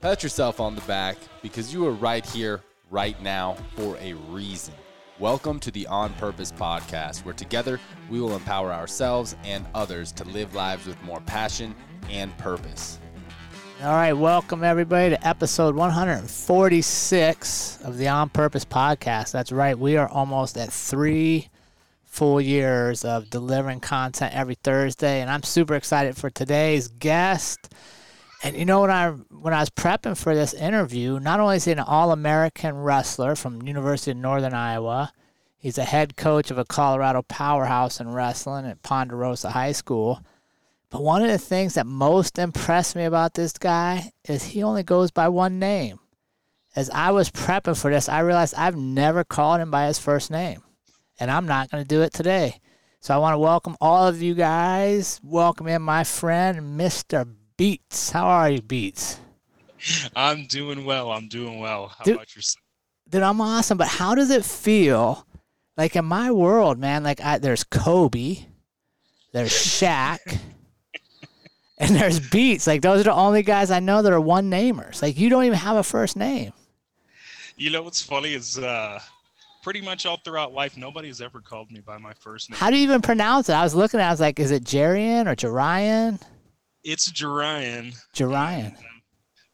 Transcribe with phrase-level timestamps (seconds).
[0.00, 4.72] Pat yourself on the back because you are right here, right now, for a reason.
[5.18, 10.22] Welcome to the On Purpose podcast, where together we will empower ourselves and others to
[10.26, 11.74] live lives with more passion
[12.08, 13.00] and purpose.
[13.82, 19.32] All right, welcome everybody to episode 146 of the On Purpose podcast.
[19.32, 21.48] That's right, we are almost at three
[22.04, 27.74] full years of delivering content every Thursday, and I'm super excited for today's guest.
[28.42, 31.64] And you know when I when I was prepping for this interview, not only is
[31.64, 35.12] he an All-American wrestler from University of Northern Iowa,
[35.56, 40.22] he's a head coach of a Colorado powerhouse in wrestling at Ponderosa High School.
[40.90, 44.84] But one of the things that most impressed me about this guy is he only
[44.84, 45.98] goes by one name.
[46.76, 50.30] As I was prepping for this, I realized I've never called him by his first
[50.30, 50.62] name,
[51.18, 52.60] and I'm not going to do it today.
[53.00, 55.20] So I want to welcome all of you guys.
[55.22, 57.26] Welcome in my friend, Mr.
[57.58, 58.12] Beets.
[58.12, 59.18] How are you, Beets?
[60.16, 61.10] I'm doing well.
[61.12, 61.88] I'm doing well.
[61.88, 62.62] How Dude- about yourself?
[63.10, 63.76] Dude, I'm awesome.
[63.76, 65.26] But how does it feel?
[65.76, 68.38] Like in my world, man, like I, there's Kobe,
[69.32, 70.18] there's Shaq,
[71.78, 72.66] and there's Beets.
[72.66, 75.02] Like those are the only guys I know that are one namers.
[75.02, 76.52] Like you don't even have a first name.
[77.56, 79.00] You know what's funny is uh,
[79.62, 82.58] pretty much all throughout life, nobody has ever called me by my first name.
[82.58, 83.52] How do you even pronounce it?
[83.52, 84.04] I was looking at.
[84.04, 86.20] it, I was like, is it Jarion or Jarion?
[86.84, 87.94] It's Jarion.
[88.14, 88.76] Jarion.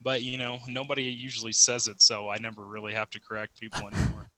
[0.03, 3.89] But you know, nobody usually says it, so I never really have to correct people
[3.93, 4.29] anymore.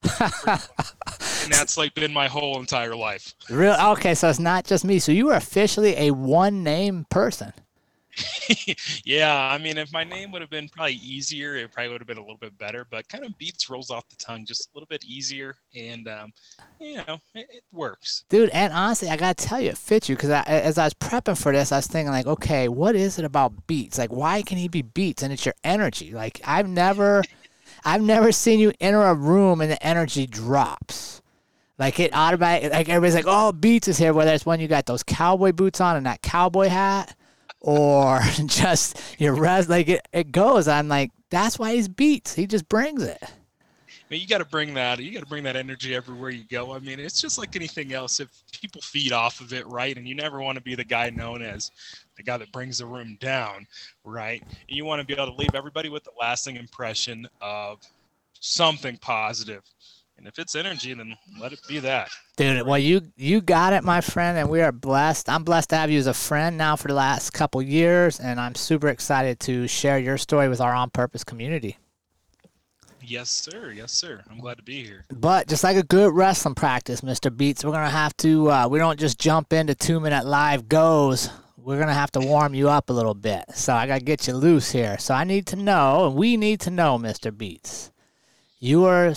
[1.43, 3.33] and that's like been my whole entire life.
[3.49, 4.99] Real okay, so it's not just me.
[4.99, 7.51] So you are officially a one name person.
[9.05, 12.07] yeah, I mean, if my name would have been probably easier, it probably would have
[12.07, 12.85] been a little bit better.
[12.89, 16.31] But kind of beets rolls off the tongue just a little bit easier, and um,
[16.79, 18.23] you know, it, it works.
[18.29, 20.93] Dude, and honestly, I gotta tell you, it fits you because I, as I was
[20.93, 23.97] prepping for this, I was thinking like, okay, what is it about Beets?
[23.97, 25.23] Like, why can he be Beets?
[25.23, 26.11] And it's your energy.
[26.11, 27.23] Like, I've never,
[27.85, 31.21] I've never seen you enter a room and the energy drops.
[31.79, 32.71] Like it automatic.
[32.71, 34.11] Like everybody's like, oh, Beets is here.
[34.13, 37.15] Whether it's when you got those cowboy boots on and that cowboy hat,
[37.59, 39.69] or just your res.
[39.69, 40.67] Like it, it goes.
[40.67, 42.35] I'm like, that's why he's Beets.
[42.35, 43.19] He just brings it.
[43.21, 44.99] I mean, you got to bring that.
[44.99, 46.73] You got to bring that energy everywhere you go.
[46.73, 48.21] I mean, it's just like anything else.
[48.21, 51.09] If people feed off of it, right, and you never want to be the guy
[51.09, 51.71] known as
[52.15, 53.67] the guy that brings the room down,
[54.05, 54.41] right?
[54.41, 57.79] And you want to be able to leave everybody with a lasting impression of
[58.39, 59.63] something positive.
[60.17, 62.09] And if it's energy, then let it be that.
[62.37, 65.29] Dude, well you you got it, my friend, and we are blessed.
[65.29, 68.39] I'm blessed to have you as a friend now for the last couple years, and
[68.39, 71.77] I'm super excited to share your story with our on purpose community.
[73.07, 73.71] Yes, sir.
[73.71, 74.21] Yes, sir.
[74.29, 75.05] I'm glad to be here.
[75.09, 77.35] But just like a good wrestling practice, Mr.
[77.35, 81.29] Beets, we're gonna have to uh, we don't just jump into two minute live goes.
[81.57, 83.45] We're gonna have to warm you up a little bit.
[83.53, 84.97] So I gotta get you loose here.
[84.97, 87.35] So I need to know, and we need to know, Mr.
[87.35, 87.91] Beets.
[88.59, 89.13] You are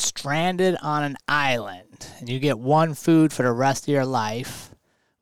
[0.00, 4.70] stranded on an island and you get one food for the rest of your life.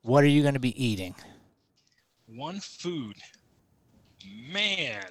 [0.01, 1.15] What are you gonna be eating?
[2.27, 3.15] One food.
[4.51, 5.03] Man.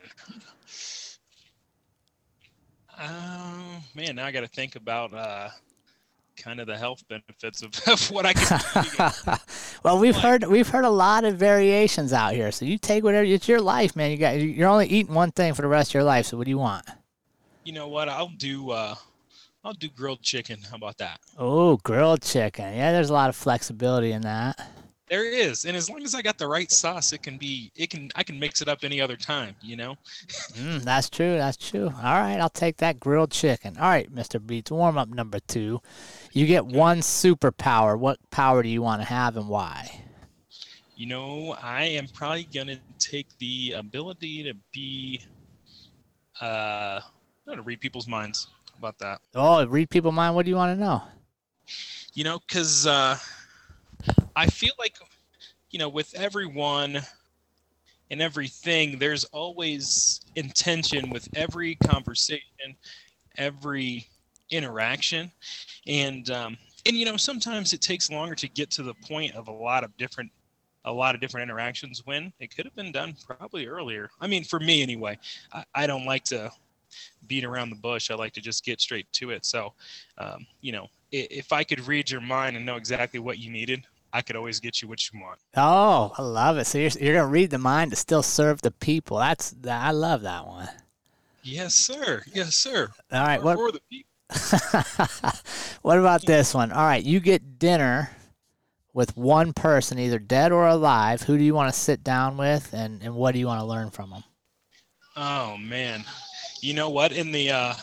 [2.99, 5.51] Oh, man, now I got to think about uh,
[6.37, 9.39] kind of the health benefits of, of what I can
[9.83, 12.51] well, we've Like- heard we've heard a lot of variations out here.
[12.53, 14.11] So you take whatever it's your life, man.
[14.13, 16.27] You got you're only eating one thing for the rest of your life.
[16.27, 16.87] So what do you want?
[17.65, 18.09] You know what?
[18.09, 18.95] I'll do uh
[19.67, 20.61] I'll do grilled chicken.
[20.71, 21.19] How about that?
[21.37, 22.73] Oh, grilled chicken.
[22.77, 24.61] Yeah, there's a lot of flexibility in that.
[25.09, 27.73] There is, and as long as I got the right sauce, it can be.
[27.75, 28.13] It can.
[28.15, 29.57] I can mix it up any other time.
[29.61, 29.97] You know.
[30.53, 31.37] Mm, that's true.
[31.37, 31.87] That's true.
[31.87, 33.77] All right, I'll take that grilled chicken.
[33.77, 34.45] All right, Mr.
[34.45, 35.81] Beets, warm up number two.
[36.33, 37.99] You get one superpower.
[37.99, 40.05] What power do you want to have and why?
[40.95, 45.23] You know, I am probably gonna take the ability to be,
[46.41, 47.01] uh,
[47.53, 48.47] to read people's minds.
[48.79, 49.21] About that?
[49.35, 50.35] Oh, read people mind.
[50.35, 51.03] What do you want to know?
[52.15, 53.19] You know, because uh,
[54.35, 54.97] I feel like,
[55.71, 57.01] you know, with everyone
[58.11, 62.77] and everything, there's always intention with every conversation,
[63.37, 64.07] every
[64.51, 65.31] interaction,
[65.87, 66.57] and um,
[66.87, 69.85] and you know sometimes it takes longer to get to the point of a lot
[69.85, 70.31] of different
[70.85, 74.09] a lot of different interactions when it could have been done probably earlier.
[74.21, 75.19] I mean, for me anyway,
[75.53, 76.53] I, I don't like to
[77.29, 78.11] beat around the bush.
[78.11, 79.45] I like to just get straight to it.
[79.45, 79.73] So,
[80.19, 83.51] um, you know, if, if I could read your mind and know exactly what you
[83.51, 85.39] needed, I could always get you what you want.
[85.57, 86.67] Oh, I love it.
[86.67, 89.19] So you're, you're gonna read the mind to still serve the people.
[89.19, 90.69] That's I love that one.
[91.43, 92.23] Yes, sir.
[92.33, 92.91] Yes, sir.
[93.13, 93.43] All right.
[93.43, 94.11] What for the people.
[95.83, 96.73] what about this one?
[96.73, 98.11] All right, you get dinner
[98.93, 101.23] with one person, either dead or alive.
[101.23, 103.67] Who do you want to sit down with, and, and what do you want to
[103.67, 104.25] learn from them?
[105.17, 106.05] Oh man,
[106.67, 107.13] you know what?
[107.13, 107.75] In the uh,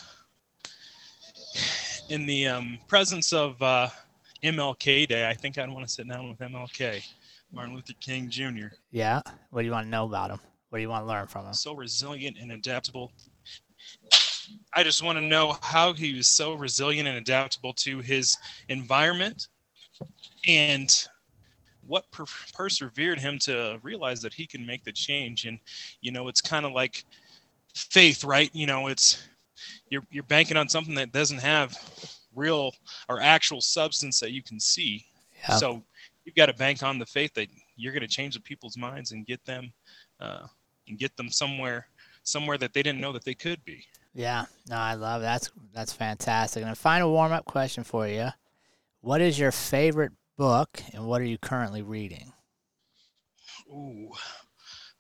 [2.10, 3.88] in the um, presence of uh,
[4.44, 7.02] MLK Day, I think I'd want to sit down with MLK,
[7.54, 8.76] Martin Luther King Jr.
[8.92, 9.22] Yeah.
[9.52, 10.40] What do you want to know about him?
[10.70, 11.54] What do you want to learn from him?
[11.54, 13.14] So resilient and adaptable.
[14.74, 18.38] I just want to know how he was so resilient and adaptable to his
[18.68, 19.48] environment,
[20.46, 20.94] and
[21.88, 25.46] what per- persevered him to realize that he can make the change.
[25.46, 25.58] And
[26.02, 27.06] you know, it's kind of like
[27.74, 28.50] faith, right?
[28.54, 29.24] You know, it's
[29.90, 31.78] you're you're banking on something that doesn't have
[32.36, 32.74] real
[33.10, 35.06] or actual substance that you can see.
[35.48, 35.58] Yeah.
[35.58, 35.84] So
[36.26, 39.12] you've got to bank on the faith that you're going to change the people's minds
[39.12, 39.74] and get them
[40.20, 40.48] uh,
[40.88, 41.88] and get them somewhere
[42.24, 43.86] somewhere that they didn't know that they could be.
[44.14, 44.46] Yeah.
[44.70, 45.26] No, I love it.
[45.26, 46.64] that's that's fantastic.
[46.64, 48.30] And a final warm up question for you:
[49.02, 52.34] What is your favorite book, and what are you currently reading?
[53.70, 54.12] Ooh,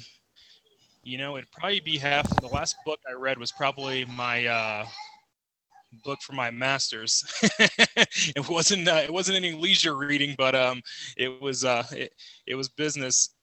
[1.02, 2.28] you know, it'd probably be half.
[2.40, 4.86] The last book I read was probably my uh,
[6.04, 7.24] book for my master's.
[7.58, 8.88] it wasn't.
[8.88, 10.80] Uh, it wasn't any leisure reading, but um,
[11.16, 11.64] it was.
[11.64, 12.12] Uh, it,
[12.46, 13.34] it was business.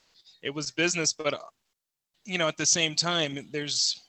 [0.41, 1.39] It was business, but uh,
[2.25, 4.01] you know, at the same time, there's,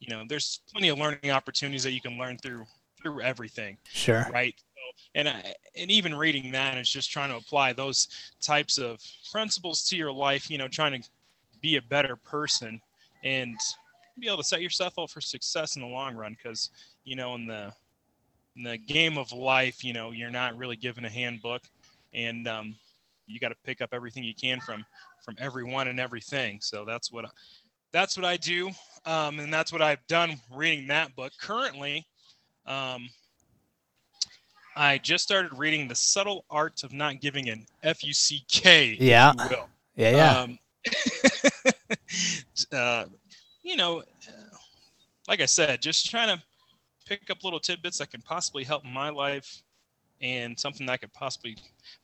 [0.00, 2.64] you know, there's plenty of learning opportunities that you can learn through
[3.02, 4.26] through everything Sure.
[4.32, 4.54] right
[5.14, 8.08] and I, and even reading that is just trying to apply those
[8.40, 9.00] types of
[9.32, 11.08] principles to your life you know trying to
[11.60, 12.80] be a better person
[13.24, 13.56] and
[14.18, 16.36] be able to set yourself up for success in the long run.
[16.40, 16.70] Because
[17.04, 17.72] you know in the
[18.56, 21.62] in the game of life you know you're not really given a handbook
[22.12, 22.76] and um,
[23.26, 24.84] you got to pick up everything you can from
[25.24, 26.58] from everyone and everything.
[26.60, 27.28] So that's what I,
[27.92, 28.70] that's what i do
[29.06, 31.32] um, and that's what i've done reading that book.
[31.40, 32.06] Currently
[32.66, 33.08] um,
[34.76, 38.96] I just started reading The Subtle Art of Not Giving an F-U-C-K.
[39.00, 39.32] Yeah.
[39.96, 40.10] Yeah.
[40.10, 40.38] Yeah.
[40.40, 40.58] Um,
[42.72, 43.04] uh,
[43.62, 44.56] you know, uh,
[45.28, 46.42] like I said, just trying to
[47.06, 49.62] pick up little tidbits that can possibly help my life
[50.20, 51.56] and something that I could possibly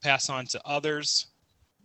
[0.02, 1.26] pass on to others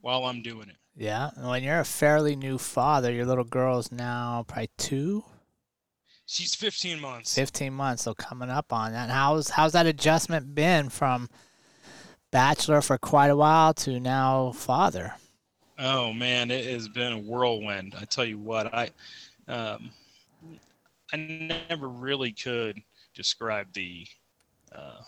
[0.02, 0.76] while I'm doing it.
[0.96, 1.32] yeah.
[1.36, 5.24] And When you're a fairly new father, your little girl's now probably two.
[6.26, 7.36] She's 15 months.
[7.36, 9.04] 15 months, so coming up on that.
[9.04, 11.30] And how's how's that adjustment been from
[12.32, 15.16] bachelor for quite a while to now father?
[15.78, 17.96] Oh man, it has been a whirlwind.
[18.00, 18.90] I tell you what, I
[19.48, 19.92] um,
[21.14, 22.82] I never really could
[23.14, 24.08] describe the
[24.74, 25.02] uh,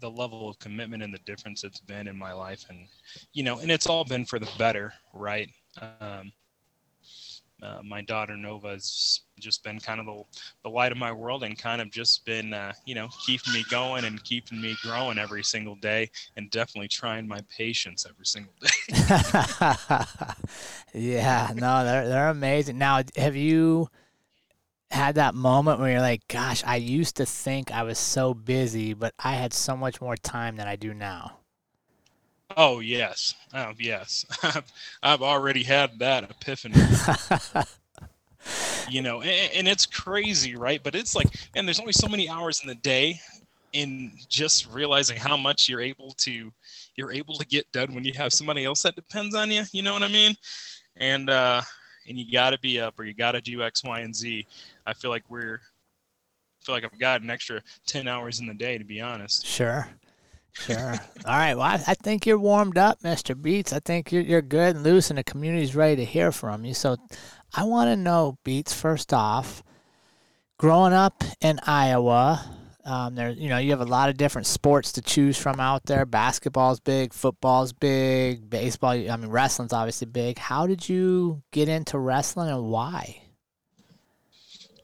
[0.00, 2.86] the level of commitment and the difference it's been in my life, and
[3.32, 5.50] you know, and it's all been for the better, right?
[6.00, 6.32] Um,
[7.62, 10.22] uh, my daughter Nova has just been kind of the,
[10.64, 13.64] the light of my world and kind of just been, uh, you know, keeping me
[13.70, 18.52] going and keeping me growing every single day and definitely trying my patience every single
[18.60, 18.68] day.
[20.94, 22.76] yeah, no, they're they're amazing.
[22.76, 23.88] Now, have you
[24.90, 28.92] had that moment where you're like, "Gosh, I used to think I was so busy,
[28.92, 31.38] but I had so much more time than I do now."
[32.56, 34.24] Oh yes, oh yes.
[35.02, 36.74] I've, already had that epiphany.
[38.88, 40.82] you know, and, and it's crazy, right?
[40.82, 43.20] But it's like, and there's only so many hours in the day,
[43.74, 46.50] and just realizing how much you're able to,
[46.96, 49.64] you're able to get done when you have somebody else that depends on you.
[49.72, 50.34] You know what I mean?
[50.96, 51.60] And uh,
[52.08, 54.46] and you got to be up, or you got to do X, Y, and Z.
[54.86, 58.54] I feel like we're I feel like I've got an extra 10 hours in the
[58.54, 59.46] day, to be honest.
[59.46, 59.86] Sure.
[60.58, 60.94] Sure.
[61.26, 61.54] All right.
[61.54, 63.40] Well, I, I, think you're warmed up, Mr.
[63.40, 63.72] Beets.
[63.72, 66.72] I think you're, you're good and loose, and the community's ready to hear from you.
[66.74, 66.96] So
[67.54, 69.62] I want to know, Beets, first off,
[70.58, 74.92] growing up in Iowa, um, there, you know, you have a lot of different sports
[74.92, 76.06] to choose from out there.
[76.06, 78.92] Basketball's big, football's big, baseball.
[78.92, 80.38] I mean, wrestling's obviously big.
[80.38, 83.22] How did you get into wrestling, and why?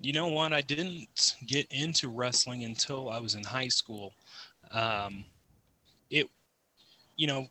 [0.01, 0.53] You know what?
[0.53, 4.13] I didn't get into wrestling until I was in high school.
[4.73, 5.25] Um,
[7.17, 7.47] you know,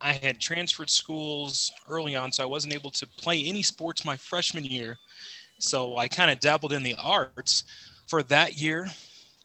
[0.00, 4.16] I had transferred schools early on, so I wasn't able to play any sports my
[4.16, 4.96] freshman year.
[5.58, 7.64] So I kind of dabbled in the arts
[8.06, 8.88] for that year.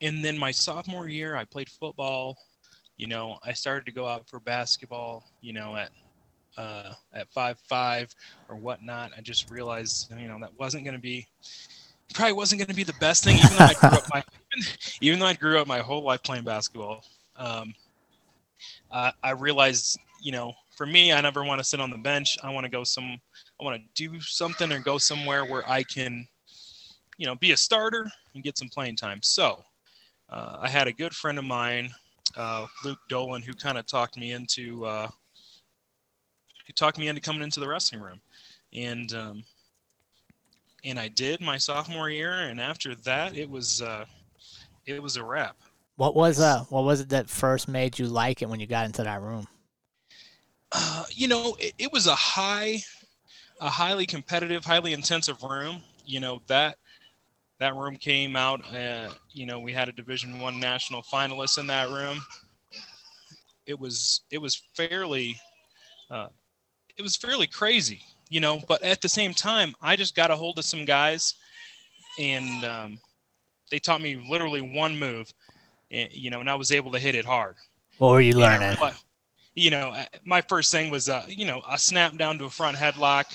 [0.02, 2.38] And then my sophomore year, I played football.
[2.98, 5.90] You know, I started to go out for basketball, you know, at
[6.56, 8.14] uh, at five five
[8.48, 9.12] or whatnot.
[9.18, 11.28] I just realized, you know, that wasn't going to be
[12.14, 14.24] probably wasn't going to be the best thing, even though I grew up my
[15.02, 17.04] even though I grew up my whole life playing basketball.
[17.36, 17.74] Um,
[18.94, 22.38] uh, I realized, you know, for me, I never want to sit on the bench.
[22.44, 23.20] I want to go some,
[23.60, 26.28] I want to do something or go somewhere where I can,
[27.18, 29.20] you know, be a starter and get some playing time.
[29.22, 29.64] So
[30.30, 31.90] uh, I had a good friend of mine,
[32.38, 35.08] uh, Luke Dolan, who kind of talked me into, uh,
[36.66, 38.22] he talked me into coming into the wrestling room,
[38.74, 39.44] and um,
[40.86, 44.06] and I did my sophomore year, and after that, it was uh,
[44.86, 45.58] it was a wrap.
[45.96, 48.86] What was uh what was it that first made you like it when you got
[48.86, 49.48] into that room?
[50.72, 52.82] Uh, you know, it, it was a high,
[53.62, 55.84] a highly competitive, highly intensive room.
[56.06, 56.78] You know that
[57.60, 58.62] that room came out.
[58.76, 62.20] Uh, you know, we had a Division One national finalist in that room.
[63.68, 65.40] It was it was fairly,
[66.10, 66.28] uh,
[66.98, 68.02] it was fairly crazy.
[68.30, 71.36] You know, but at the same time, I just got a hold of some guys,
[72.18, 73.00] and um,
[73.70, 75.32] they taught me literally one move
[75.94, 77.56] you know, and I was able to hit it hard.
[78.00, 78.76] What were you learning?
[78.80, 78.96] But,
[79.56, 79.96] you know,
[80.26, 83.26] my first thing was, uh, you know, a snap down to a front headlock.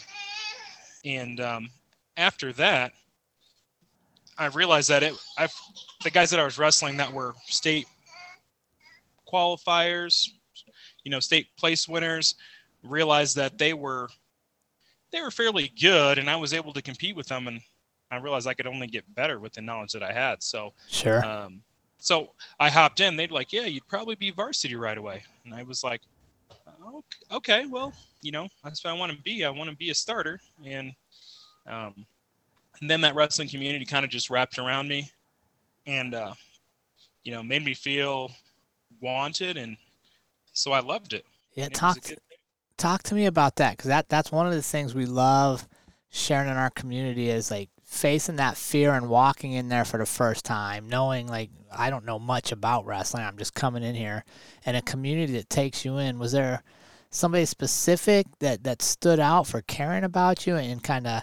[1.04, 1.70] And um,
[2.16, 2.92] after that,
[4.36, 5.54] I realized that it, I've,
[6.02, 7.86] the guys that I was wrestling that were state
[9.32, 10.28] qualifiers,
[11.04, 12.34] you know, state place winners,
[12.82, 14.08] realized that they were,
[15.12, 17.46] they were fairly good, and I was able to compete with them.
[17.46, 17.60] And
[18.10, 20.42] I realized I could only get better with the knowledge that I had.
[20.42, 21.24] So, sure.
[21.24, 21.62] Um,
[21.98, 23.16] so I hopped in.
[23.16, 25.22] They'd like, yeah, you'd probably be varsity right away.
[25.44, 26.00] And I was like,
[27.32, 29.44] okay, well, you know, that's what I want to be.
[29.44, 30.40] I want to be a starter.
[30.64, 30.92] And,
[31.66, 32.06] um,
[32.80, 35.10] and then that wrestling community kind of just wrapped around me
[35.86, 36.34] and, uh,
[37.24, 38.30] you know, made me feel
[39.00, 39.56] wanted.
[39.56, 39.76] And
[40.52, 41.26] so I loved it.
[41.54, 41.68] Yeah.
[41.68, 41.98] Talk,
[42.76, 43.76] talk to me about that.
[43.76, 45.66] Cause that, that's one of the things we love
[46.10, 50.06] sharing in our community is like facing that fear and walking in there for the
[50.06, 54.24] first time, knowing like I don't know much about wrestling, I'm just coming in here,
[54.64, 56.18] and a community that takes you in.
[56.18, 56.62] Was there
[57.10, 61.22] somebody specific that that stood out for caring about you and kind of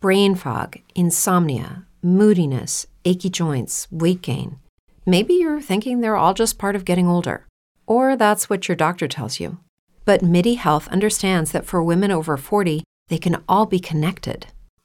[0.00, 4.60] brain fog, insomnia, moodiness, achy joints, weight gain?
[5.04, 7.46] Maybe you're thinking they're all just part of getting older,
[7.84, 9.58] or that's what your doctor tells you.
[10.04, 14.46] But MIDI Health understands that for women over 40, they can all be connected.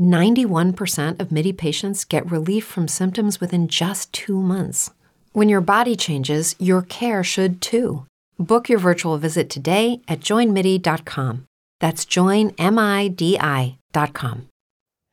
[0.00, 4.90] 91% of MIDI patients get relief from symptoms within just two months.
[5.32, 8.04] When your body changes, your care should too.
[8.38, 11.46] Book your virtual visit today at joinmidi.com.
[11.80, 13.78] That's joinmidi.com.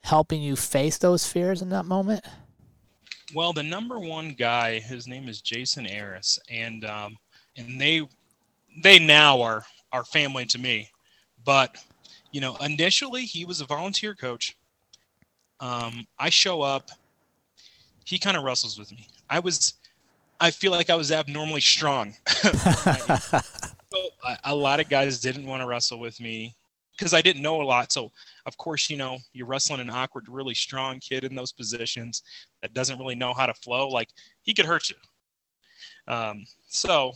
[0.04, 2.26] Helping you face those fears in that moment?
[3.34, 7.18] Well, the number one guy, his name is Jason Ayers, and um,
[7.56, 8.08] and they
[8.84, 10.90] they now are are family to me.
[11.46, 11.78] But
[12.32, 14.56] you know, initially he was a volunteer coach
[15.64, 16.90] um, I show up.
[18.04, 19.08] He kind of wrestles with me.
[19.30, 19.76] I was,
[20.42, 22.14] I feel like I was abnormally strong.
[24.44, 26.54] a lot of guys didn't want to wrestle with me
[26.98, 27.94] because I didn't know a lot.
[27.94, 28.12] So,
[28.46, 32.24] of course, you know, you're wrestling an awkward, really strong kid in those positions
[32.62, 33.88] that doesn't really know how to flow.
[33.88, 34.10] Like
[34.42, 34.98] he could hurt you.
[36.14, 37.14] Um, so,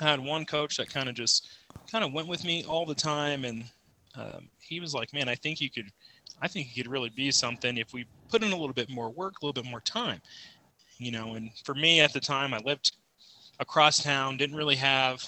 [0.00, 1.50] I had one coach that kind of just
[1.88, 3.64] kind of went with me all the time, and
[4.16, 5.86] um, he was like, "Man, I think you could
[6.44, 9.08] I think he could really be something if we put in a little bit more
[9.08, 10.20] work, a little bit more time.
[10.98, 12.92] you know, and for me at the time, I lived
[13.60, 15.24] across town, didn't really have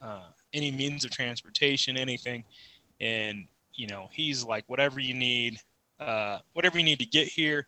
[0.00, 2.44] uh, any means of transportation, anything.
[3.00, 5.58] And, you know, he's like, whatever you need,
[5.98, 7.66] uh, whatever you need to get here,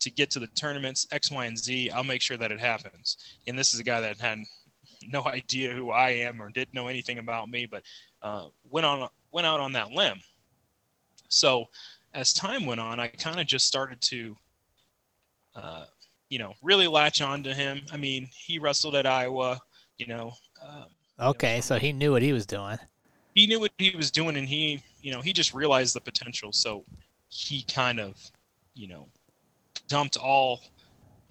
[0.00, 3.16] to get to the tournaments, X, Y, and Z, I'll make sure that it happens.
[3.46, 4.40] And this is a guy that had
[5.08, 7.82] no idea who I am or didn't know anything about me, but
[8.20, 10.20] uh, went on went out on that limb.
[11.28, 11.66] So
[12.14, 14.36] as time went on, I kind of just started to,
[15.54, 15.84] uh,
[16.28, 17.82] you know, really latch on to him.
[17.92, 19.60] I mean, he wrestled at Iowa,
[19.98, 20.32] you know.
[20.62, 20.86] Um,
[21.20, 22.78] okay, you know, so he knew what he was doing.
[23.34, 26.52] He knew what he was doing, and he, you know, he just realized the potential.
[26.52, 26.84] So
[27.28, 28.16] he kind of,
[28.74, 29.08] you know,
[29.88, 30.60] dumped all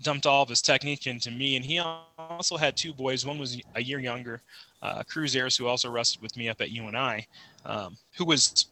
[0.01, 1.55] dumped all of his technique into me.
[1.55, 3.25] And he also had two boys.
[3.25, 4.41] One was a year younger,
[4.81, 7.25] uh, Cruz Ayers, who also wrestled with me up at UNI,
[7.65, 8.67] um, who was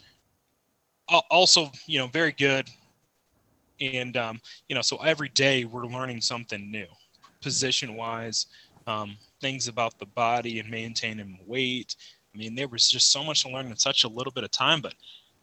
[1.30, 2.70] also, you know, very good.
[3.80, 4.40] And, um,
[4.70, 6.86] you know, so every day we're learning something new,
[7.42, 8.46] position wise,
[8.88, 11.96] um, things about the body and maintaining weight.
[12.34, 14.52] I mean, there was just so much to learn in such a little bit of
[14.52, 14.94] time, but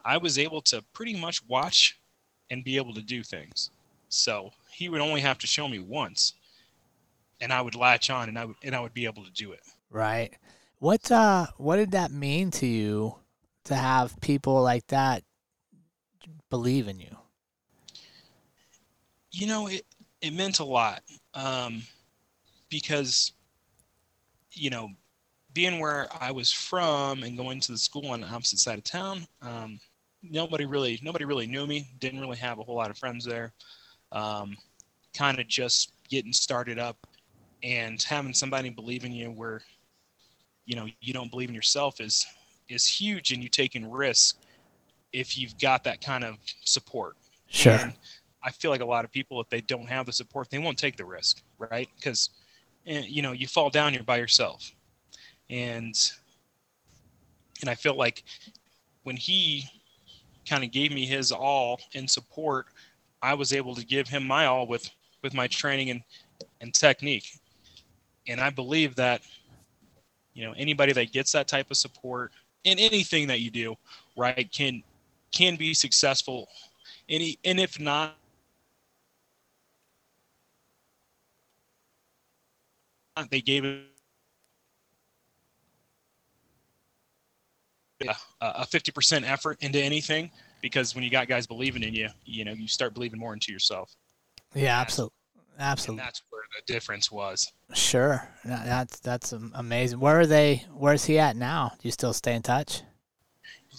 [0.05, 1.99] I was able to pretty much watch
[2.51, 3.71] and be able to do things.
[4.09, 6.35] So he would only have to show me once,
[7.41, 9.53] and I would latch on, and I would and I would be able to do
[9.53, 9.61] it.
[9.91, 10.33] Right.
[10.79, 13.17] What uh what did that mean to you
[13.65, 15.25] to have people like that
[16.51, 17.17] believe in you?
[19.31, 19.85] You know, it
[20.21, 21.03] it meant a lot
[21.35, 21.83] um,
[22.71, 23.33] because
[24.53, 24.91] you know
[25.55, 28.85] being where I was from and going to the school on the opposite side of
[28.85, 29.79] town, um,
[30.23, 31.89] nobody really nobody really knew me.
[32.01, 33.53] Didn't really have a whole lot of friends there
[34.13, 34.57] um,
[35.15, 36.97] kind of just getting started up
[37.63, 39.61] and having somebody believe in you where
[40.65, 42.27] you know you don't believe in yourself is
[42.69, 44.35] is huge and you taking risks
[45.13, 47.17] if you've got that kind of support.
[47.49, 47.73] Sure.
[47.73, 47.93] And
[48.41, 50.79] i feel like a lot of people if they don't have the support they won't
[50.79, 51.89] take the risk right?
[51.97, 52.31] Because
[52.87, 54.73] eh, you know you fall down you're by yourself.
[55.51, 55.97] And
[57.61, 58.23] and i feel like
[59.03, 59.65] when he
[60.49, 62.67] kind of gave me his all in support
[63.23, 64.91] I was able to give him my all with
[65.23, 66.03] with my training and
[66.61, 67.39] and technique.
[68.27, 69.23] And I believe that
[70.35, 72.33] you know anybody that gets that type of support
[72.65, 73.77] in anything that you do,
[74.17, 74.83] right, can
[75.33, 76.49] can be successful.
[77.09, 78.17] Any and if not
[83.31, 83.85] they gave it
[88.41, 90.31] a 50% effort into anything
[90.63, 93.53] because when you got guys believing in you, you know, you start believing more into
[93.53, 93.95] yourself.
[94.55, 95.15] Yeah, absolutely.
[95.59, 96.01] Absolutely.
[96.01, 97.53] And that's where the difference was.
[97.75, 98.29] Sure.
[98.45, 99.99] That's that's amazing.
[99.99, 101.73] Where are they where's he at now?
[101.81, 102.83] Do you still stay in touch?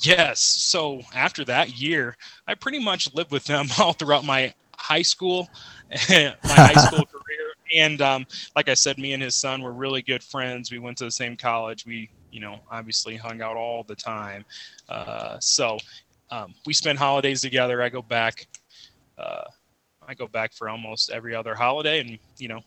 [0.01, 0.39] Yes.
[0.39, 2.15] So after that year,
[2.47, 5.47] I pretty much lived with them all throughout my high school,
[6.09, 7.53] my high school career.
[7.75, 10.71] And um, like I said, me and his son were really good friends.
[10.71, 11.85] We went to the same college.
[11.85, 14.45] We, you know, obviously hung out all the time.
[14.87, 15.77] Uh, so
[16.31, 17.81] um, we spend holidays together.
[17.81, 18.47] I go back.
[19.17, 19.43] Uh,
[20.07, 22.61] I go back for almost every other holiday, and you know,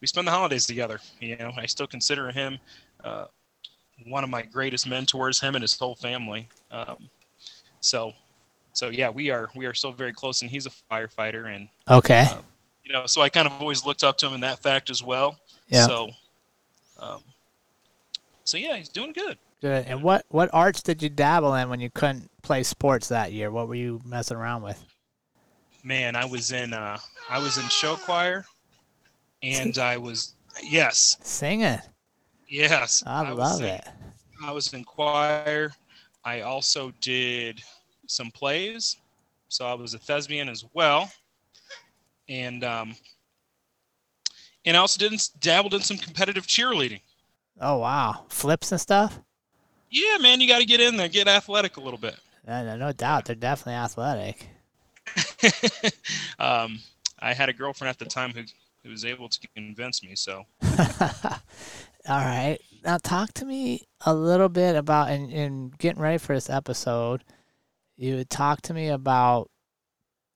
[0.00, 0.98] we spend the holidays together.
[1.20, 2.58] You know, I still consider him
[3.04, 3.26] uh,
[4.06, 5.40] one of my greatest mentors.
[5.40, 6.48] Him and his whole family.
[6.70, 7.08] Um,
[7.80, 8.12] so,
[8.72, 12.26] so yeah, we are we are still very close, and he's a firefighter, and okay,
[12.30, 12.38] uh,
[12.84, 15.02] you know, so I kind of always looked up to him in that fact as
[15.02, 15.38] well.
[15.68, 15.86] Yeah.
[15.86, 16.10] So,
[16.98, 17.20] um,
[18.44, 19.38] so yeah, he's doing good.
[19.60, 19.86] Good.
[19.86, 23.50] And what what arts did you dabble in when you couldn't play sports that year?
[23.50, 24.82] What were you messing around with?
[25.84, 28.46] Man, I was in uh I was in show choir
[29.42, 31.18] and I was yes.
[31.22, 31.78] Singing.
[32.50, 33.02] Yes.
[33.06, 33.84] I, I love it.
[34.44, 35.70] I was in choir.
[36.24, 37.62] I also did
[38.06, 38.96] some plays.
[39.48, 41.10] So I was a thespian as well.
[42.28, 42.94] And um
[44.64, 47.00] and I also did dabbled in some competitive cheerleading.
[47.60, 48.26] Oh wow.
[48.28, 49.20] Flips and stuff?
[49.90, 52.16] Yeah, man, you got to get in there, get athletic a little bit.
[52.46, 54.48] No, no doubt, they're definitely athletic.
[56.38, 56.78] um,
[57.18, 58.42] I had a girlfriend at the time who,
[58.84, 60.14] who was able to convince me.
[60.14, 60.44] So,
[62.08, 66.34] all right, now talk to me a little bit about in, in getting ready for
[66.34, 67.24] this episode.
[67.96, 69.50] You would talk to me about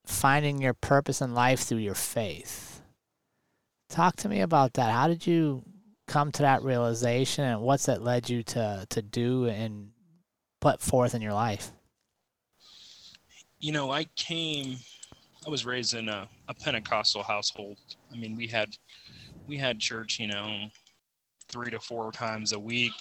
[0.07, 2.83] finding your purpose in life through your faith.
[3.88, 4.92] Talk to me about that.
[4.92, 5.64] How did you
[6.07, 9.90] come to that realization and what's that led you to to do and
[10.61, 11.72] put forth in your life
[13.59, 14.77] you know i came
[15.46, 17.79] i was raised in a, a pentecostal household
[18.12, 18.77] i mean we had
[19.46, 20.68] we had church you know
[21.48, 22.92] three to four times a week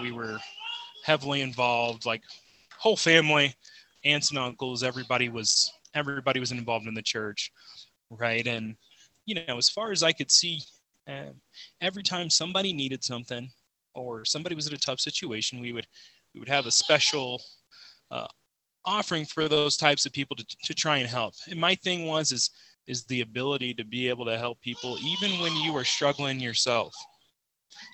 [0.00, 0.38] we were
[1.04, 2.22] heavily involved like
[2.78, 3.54] whole family
[4.04, 7.52] aunts and uncles everybody was everybody was involved in the church
[8.10, 8.76] right and
[9.26, 10.60] you know, as far as I could see,
[11.08, 11.32] uh,
[11.80, 13.50] every time somebody needed something
[13.94, 15.86] or somebody was in a tough situation, we would
[16.34, 17.40] we would have a special
[18.10, 18.26] uh,
[18.84, 21.34] offering for those types of people to, to try and help.
[21.48, 22.50] And my thing was is
[22.86, 26.94] is the ability to be able to help people even when you are struggling yourself.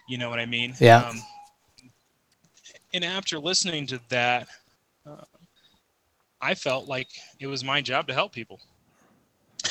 [0.09, 0.75] You know what I mean?
[0.81, 1.09] Yeah.
[1.09, 1.23] Um,
[2.93, 4.49] and after listening to that,
[5.07, 5.25] uh,
[6.40, 8.61] I felt like it was my job to help people.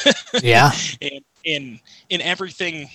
[0.41, 0.72] yeah.
[1.02, 2.89] And in in everything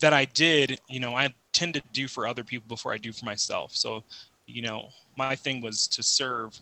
[0.00, 3.12] that I did, you know, I tend to do for other people before I do
[3.12, 3.74] for myself.
[3.74, 4.02] So,
[4.46, 6.58] you know, my thing was to serve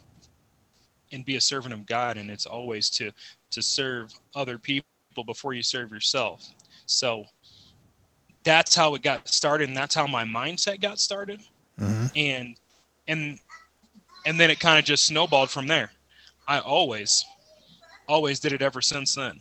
[1.10, 3.10] and be a servant of God, and it's always to
[3.50, 4.86] to serve other people
[5.26, 6.46] before you serve yourself.
[6.86, 7.26] So
[8.44, 11.40] that's how it got started, and that's how my mindset got started.
[11.80, 12.06] Mm-hmm.
[12.16, 12.56] And
[13.08, 13.38] and
[14.26, 15.90] and then it kind of just snowballed from there.
[16.46, 17.24] I always,
[18.08, 19.40] always did it ever since then.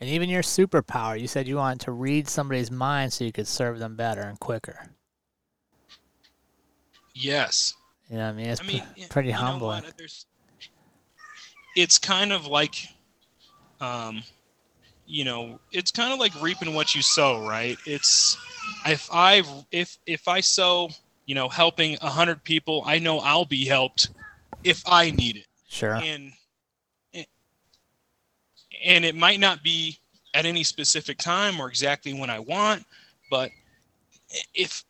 [0.00, 3.46] And even your superpower, you said you wanted to read somebody's mind so you could
[3.46, 4.86] serve them better and quicker.
[7.14, 7.74] Yes.
[8.08, 8.46] You know what I mean?
[8.46, 9.84] It's I mean, pr- pretty you humbling.
[11.76, 12.88] it's kind of like,
[13.80, 14.22] um,
[15.10, 17.76] you know, it's kind of like reaping what you sow, right?
[17.84, 18.38] It's
[18.86, 19.42] if I
[19.72, 20.90] if if I sow,
[21.26, 24.10] you know, helping a hundred people, I know I'll be helped
[24.64, 25.94] if I need it, Sure.
[25.96, 26.32] and
[28.84, 29.98] and it might not be
[30.34, 32.84] at any specific time or exactly when I want,
[33.30, 33.50] but
[34.54, 34.84] if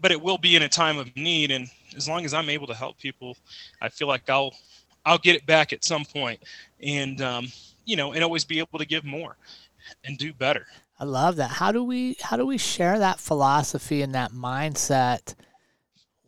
[0.00, 2.66] but it will be in a time of need and as long as I'm able
[2.68, 3.36] to help people,
[3.80, 4.54] I feel like I'll
[5.04, 6.40] I'll get it back at some point
[6.82, 7.48] and um,
[7.84, 9.36] you know, and always be able to give more
[10.04, 10.66] and do better.
[10.98, 11.50] I love that.
[11.50, 15.34] How do we how do we share that philosophy and that mindset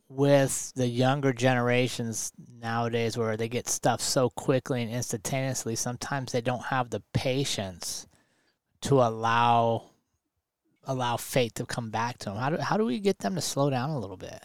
[0.09, 6.41] with the younger generations nowadays where they get stuff so quickly and instantaneously sometimes they
[6.43, 8.07] don't have the patience
[8.83, 9.91] to allow
[10.85, 12.39] allow fate to come back to them.
[12.39, 14.43] How do how do we get them to slow down a little bit?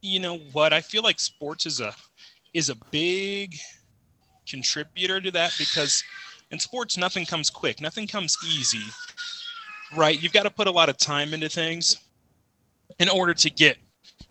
[0.00, 0.72] You know what?
[0.72, 1.94] I feel like sports is a
[2.52, 3.56] is a big
[4.46, 6.02] contributor to that because
[6.54, 8.84] in sports nothing comes quick, nothing comes easy.
[9.94, 10.20] Right?
[10.20, 11.98] You've got to put a lot of time into things
[12.98, 13.76] in order to get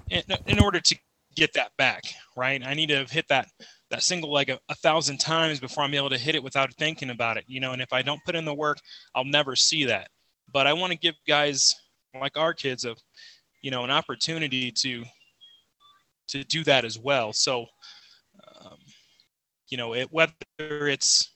[0.09, 0.95] in, order to
[1.35, 2.03] get that back,
[2.35, 2.61] right?
[2.65, 3.47] I need to have hit that
[3.89, 7.11] that single leg a, a thousand times before I'm able to hit it without thinking
[7.11, 7.73] about it, you know.
[7.73, 8.79] And if I don't put in the work,
[9.13, 10.09] I'll never see that.
[10.51, 11.75] But I want to give guys
[12.19, 12.95] like our kids a,
[13.61, 15.03] you know, an opportunity to
[16.29, 17.33] to do that as well.
[17.33, 17.65] So,
[18.59, 18.77] um,
[19.69, 21.32] you know, it, whether it's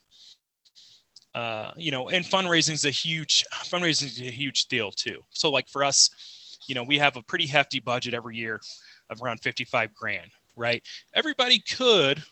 [1.36, 5.22] uh, you know, and fundraising is a huge fundraising is a huge deal too.
[5.30, 6.10] So, like for us,
[6.68, 8.60] you know, we have a pretty hefty budget every year
[9.10, 10.84] of around 55 grand, right?
[11.14, 12.24] Everybody could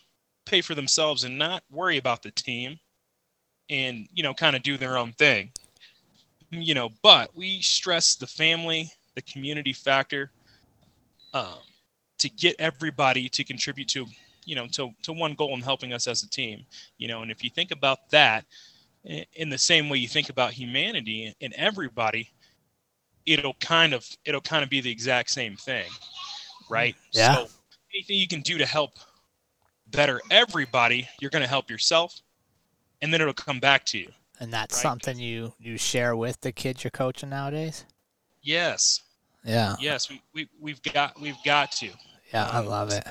[0.46, 2.80] pay for themselves and not worry about the team
[3.70, 5.52] and, you know, kind of do their own thing.
[6.52, 10.32] You know, but we stress the family, the community factor
[11.34, 11.60] um,
[12.20, 14.06] to get everybody to contribute to,
[14.46, 16.66] you know, to, to one goal in helping us as a team,
[16.98, 18.46] you know, and if you think about that
[19.34, 22.30] in the same way you think about humanity and everybody,
[23.26, 25.90] it'll kind of it'll kind of be the exact same thing
[26.70, 27.36] right Yeah.
[27.36, 27.48] so
[27.94, 28.92] anything you can do to help
[29.88, 32.14] better everybody you're going to help yourself
[33.02, 34.82] and then it'll come back to you And that's Right.
[34.84, 37.86] something you you share with the kids you're coaching nowadays?
[38.42, 39.02] yes
[39.44, 39.76] Yeah.
[39.80, 41.90] yes we, we we've got we've got to
[42.34, 43.08] Yeah, I Um, love it.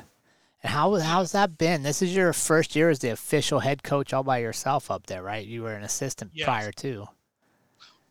[0.65, 1.83] And how how's that been?
[1.83, 5.23] This is your first year as the official head coach all by yourself up there,
[5.23, 5.47] right?
[5.47, 6.47] You were an assistant Yes.
[6.47, 7.07] prior to.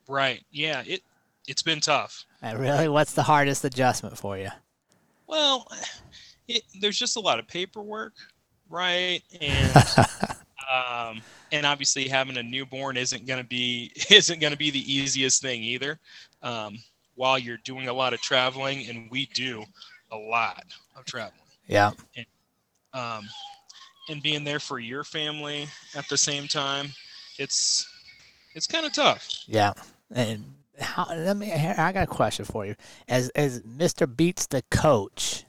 [0.08, 1.02] right yeah it
[1.48, 4.50] it's been tough And really, what's the hardest adjustment for you?
[5.28, 5.68] well
[6.48, 8.14] it, there's just a lot of paperwork
[8.70, 9.76] right and
[10.72, 14.94] um, and obviously having a newborn isn't going to be isn't going to be the
[14.94, 16.00] easiest thing either
[16.44, 16.78] um,
[17.16, 19.64] while you're doing a lot of traveling and we do
[20.12, 21.92] a lot of traveling yeah.
[22.94, 23.28] Um,
[24.10, 26.90] and being there for your family at the same time
[27.40, 27.88] it's
[28.54, 29.74] it's kind of tough Yeah.
[30.12, 32.76] And how let me I got a question for you.
[33.08, 34.14] As as Mr.
[34.14, 35.46] Beets the coach,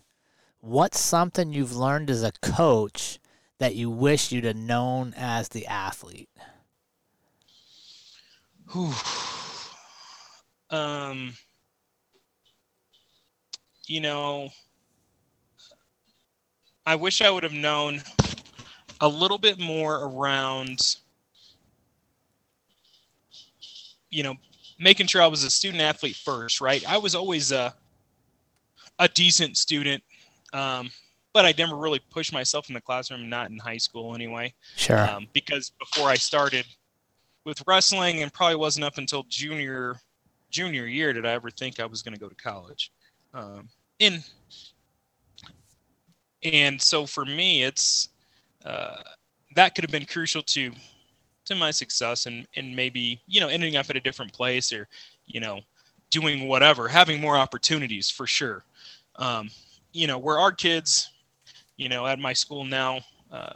[0.60, 3.18] what's something you've learned as a coach
[3.58, 6.28] that you wish you'd have known as the athlete?
[8.72, 8.92] Whew.
[10.70, 11.34] Um,
[13.86, 14.50] you know,
[16.86, 18.02] I wish I would have known
[19.00, 20.96] a little bit more around,
[24.10, 24.34] you know,
[24.78, 26.84] making sure I was a student athlete first, right?
[26.88, 27.74] I was always a,
[28.98, 30.02] a decent student,
[30.52, 30.90] um,
[31.32, 34.98] but I never really pushed myself in the classroom, not in high school anyway Sure.
[34.98, 36.66] um, because before I started
[37.44, 39.96] with wrestling, and probably wasn't up until junior
[40.50, 42.92] junior year did I ever think I was going to go to college.
[43.34, 43.68] Um,
[43.98, 44.22] in
[46.44, 48.08] and so for me, it's
[48.64, 48.96] uh,
[49.54, 50.72] that could have been crucial to
[51.46, 54.88] to my success and and maybe you know ending up at a different place or
[55.26, 55.60] you know
[56.10, 58.64] doing whatever, having more opportunities for sure.
[59.16, 59.50] Um,
[59.92, 61.10] you know, where our kids,
[61.76, 63.00] you know, at my school now,
[63.32, 63.54] uh,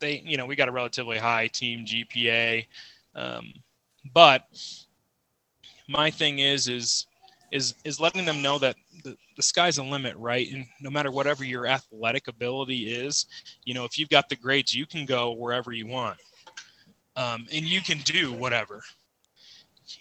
[0.00, 2.66] they, you know, we got a relatively high team GPA,
[3.14, 3.54] um,
[4.12, 4.48] but
[5.88, 7.06] my thing is, is,
[7.54, 10.50] is, is letting them know that the, the sky's the limit, right?
[10.52, 13.26] And no matter whatever your athletic ability is,
[13.64, 16.18] you know, if you've got the grades, you can go wherever you want,
[17.14, 18.82] um, and you can do whatever.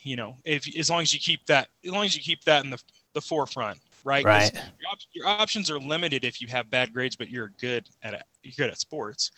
[0.02, 2.64] You know, if as long as you keep that, as long as you keep that
[2.64, 2.82] in the
[3.14, 4.26] the forefront, right?
[4.26, 4.52] Right.
[4.52, 8.16] Your, op- your options are limited if you have bad grades, but you're good at
[8.16, 8.24] it.
[8.42, 9.30] You're good at sports,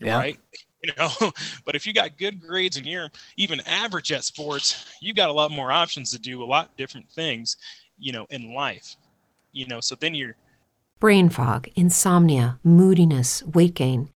[0.00, 0.18] Yeah.
[0.18, 0.38] right?
[0.84, 1.08] You know,
[1.64, 5.32] but if you got good grades and you're even average at sports, you got a
[5.32, 7.56] lot more options to do a lot different things,
[7.98, 8.94] you know, in life.
[9.52, 10.36] You know, so then you're
[11.00, 14.10] Brain fog, insomnia, moodiness, weight gain.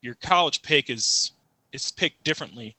[0.00, 1.32] your college pick is
[1.72, 2.76] is picked differently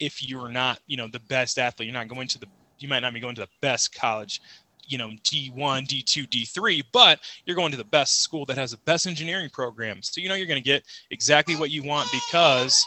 [0.00, 2.46] if you're not you know the best athlete you're not going to the
[2.78, 4.40] you might not be going to the best college
[4.86, 8.76] you know d1 d2 d3 but you're going to the best school that has the
[8.78, 10.02] best engineering program.
[10.02, 12.86] so you know you're going to get exactly what you want because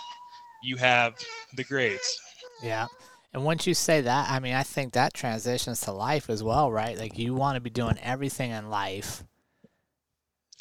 [0.63, 1.15] you have
[1.55, 2.19] the grades
[2.63, 2.87] Yeah.
[3.33, 6.71] And once you say that, I mean, I think that transitions to life as well,
[6.71, 6.97] right?
[6.97, 9.23] Like you want to be doing everything in life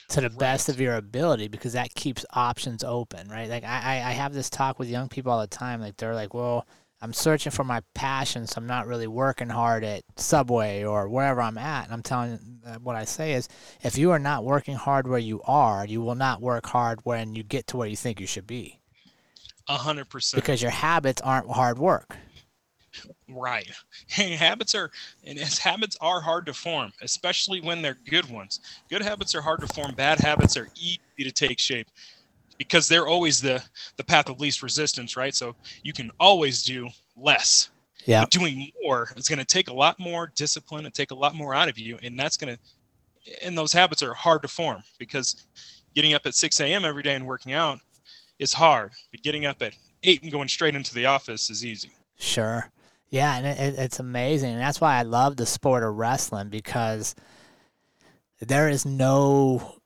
[0.08, 3.48] to the best of your ability because that keeps options open, right?
[3.48, 5.80] Like I, I I have this talk with young people all the time.
[5.80, 6.66] Like they're like, well,
[7.02, 11.42] I'm searching for my passion, so I'm not really working hard at Subway or wherever
[11.42, 11.84] I'm at.
[11.84, 13.48] And I'm telling uh, what I say is,
[13.82, 17.34] if you are not working hard where you are, you will not work hard when
[17.34, 18.80] you get to where you think you should be
[19.68, 22.16] a hundred percent because your habits aren't hard work.
[23.28, 23.70] Right.
[24.08, 24.90] habits are
[25.24, 28.60] and as habits are hard to form, especially when they're good ones.
[28.88, 29.94] Good habits are hard to form.
[29.94, 31.88] Bad habits are easy to take shape
[32.58, 33.62] because they're always the
[33.96, 35.34] the path of least resistance, right?
[35.34, 37.70] So you can always do less.
[38.04, 38.22] Yeah.
[38.22, 41.34] But doing more is going to take a lot more discipline and take a lot
[41.34, 42.60] more out of you, and that's going to
[43.42, 45.46] and those habits are hard to form because
[45.94, 46.84] getting up at 6 a.m.
[46.84, 47.80] every day and working out
[48.38, 51.90] is hard, but getting up at eight and going straight into the office is easy.
[52.18, 52.70] Sure.
[53.08, 54.52] Yeah, and it, it, it's amazing.
[54.52, 57.14] And that's why I love the sport of wrestling because
[58.40, 59.76] there is no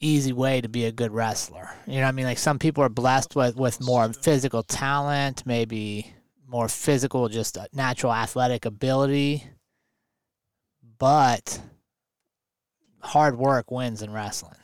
[0.00, 1.70] easy way to be a good wrestler.
[1.86, 2.26] You know what I mean?
[2.26, 6.12] Like some people are blessed with, with more physical talent, maybe
[6.46, 9.44] more physical, just natural athletic ability.
[10.98, 11.60] But
[13.00, 14.54] hard work wins in wrestling.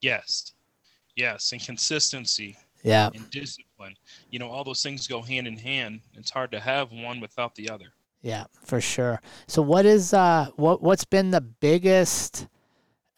[0.00, 0.52] Yes.
[1.14, 1.52] Yes.
[1.52, 3.10] And consistency Yeah.
[3.14, 3.30] and
[3.76, 3.96] discipline.
[4.30, 6.00] You know, all those things go hand in hand.
[6.14, 7.86] It's hard to have one without the other.
[8.22, 9.20] Yeah, for sure.
[9.46, 12.48] So what is uh what what's been the biggest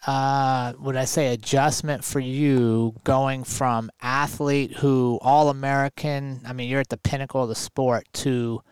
[0.06, 6.68] uh would I say adjustment for you going from athlete who all American, I mean
[6.68, 8.62] you're at the pinnacle of the sport to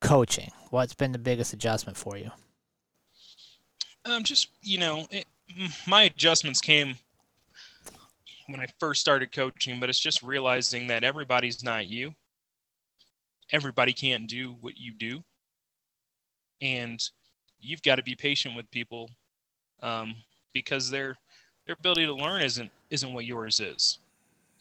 [0.00, 0.50] coaching.
[0.70, 2.30] What's been the biggest adjustment for you?
[4.06, 5.26] Um, just, you know, it,
[5.86, 6.96] my adjustments came
[8.52, 12.14] when I first started coaching, but it's just realizing that everybody's not you.
[13.52, 15.22] Everybody can't do what you do.
[16.62, 17.00] and
[17.60, 19.10] you've got to be patient with people
[19.82, 20.16] um,
[20.54, 21.16] because their
[21.66, 24.00] their ability to learn isn't isn't what yours is.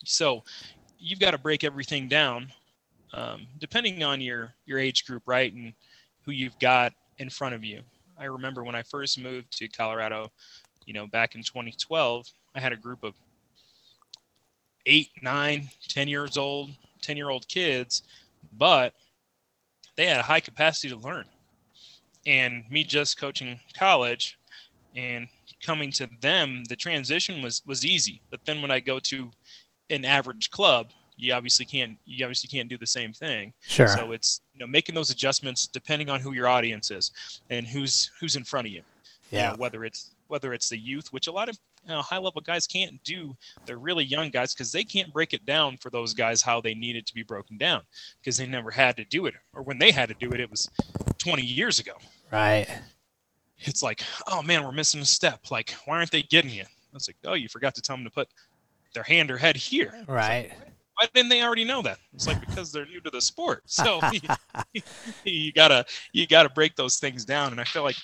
[0.06, 0.43] So
[0.99, 2.52] you've got to break everything down,
[3.13, 5.73] um, depending on your your age group, right, and
[6.25, 7.82] who you've got in front of you.
[8.19, 10.32] I remember when I first moved to Colorado,
[10.86, 13.15] you know, back in 2012, I had a group of
[14.85, 18.03] eight, nine, ten years old, 10 year old kids,
[18.57, 18.93] but
[19.95, 21.25] they had a high capacity to learn.
[22.25, 24.37] And me just coaching college
[24.95, 25.27] and
[25.63, 28.21] coming to them, the transition was was easy.
[28.29, 29.31] But then when I go to
[29.89, 33.53] an average club, you obviously can't you obviously can't do the same thing.
[33.67, 33.87] Sure.
[33.87, 37.11] So it's you know making those adjustments depending on who your audience is
[37.49, 38.81] and who's who's in front of you.
[39.31, 39.49] You Yeah.
[39.51, 41.57] know, whether it's whether it's the youth, which a lot of
[41.89, 43.36] you know, high level guys can't do.
[43.65, 46.75] They're really young guys because they can't break it down for those guys how they
[46.75, 47.82] need it to be broken down
[48.21, 50.49] because they never had to do it, or when they had to do it, it
[50.52, 50.69] was
[51.17, 51.93] 20 years ago.
[52.32, 52.67] Right.
[53.58, 55.49] It's like, oh man, we're missing a step.
[55.52, 56.65] Like, why aren't they getting you?
[56.93, 58.28] It's like, oh, you forgot to tell them to put
[58.93, 59.91] their hand or head here.
[59.95, 60.52] Like, Right.
[60.95, 61.97] why didn't they already know that?
[62.13, 63.63] It's like because they're new to the sport.
[63.67, 64.82] So you,
[65.23, 67.52] you gotta you gotta break those things down.
[67.52, 67.97] And I feel like,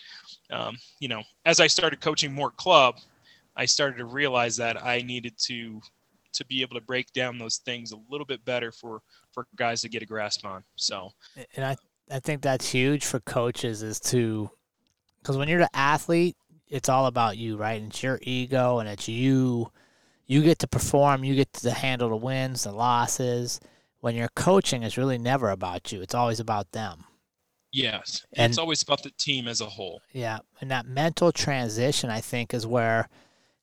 [0.51, 2.97] um, you know, as I started coaching more club,
[3.55, 5.81] I started to realize that I needed to
[6.33, 9.81] to be able to break down those things a little bit better for for guys
[9.81, 10.63] to get a grasp on.
[10.75, 11.11] So
[11.55, 11.77] and I
[12.11, 14.49] I think that's huge for coaches is to
[15.19, 16.35] because when you're the athlete,
[16.67, 17.81] it's all about you, right?
[17.81, 19.71] And it's your ego, and it's you.
[20.27, 21.23] You get to perform.
[21.23, 23.59] You get to handle the wins, the losses.
[24.01, 26.01] When you're coaching, it's really never about you.
[26.01, 27.05] It's always about them.
[27.71, 30.01] yes, And- it's always about the team as a whole.
[30.13, 33.09] Yeah, and that mental transition, I think, is where,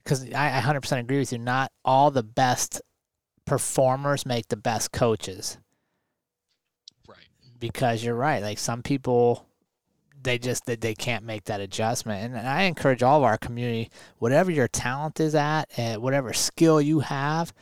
[0.03, 1.39] because I, I 100% agree with you.
[1.39, 2.81] Not all the best
[3.45, 5.59] performers make the best coaches.
[7.07, 7.27] Right.
[7.59, 8.43] because you're right.
[8.43, 9.47] Like some people,
[10.23, 12.25] they just they, they can't make that adjustment.
[12.25, 16.33] And, and I encourage all of our community, whatever your talent is at, and whatever
[16.33, 17.53] skill you have,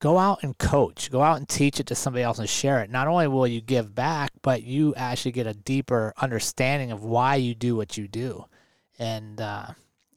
[0.00, 1.10] go out and coach.
[1.10, 2.90] Go out and teach it to somebody else and share it.
[2.90, 7.36] Not only will you give back, but you actually get a deeper understanding of why
[7.36, 8.46] you do what you do.
[8.98, 9.68] And uh,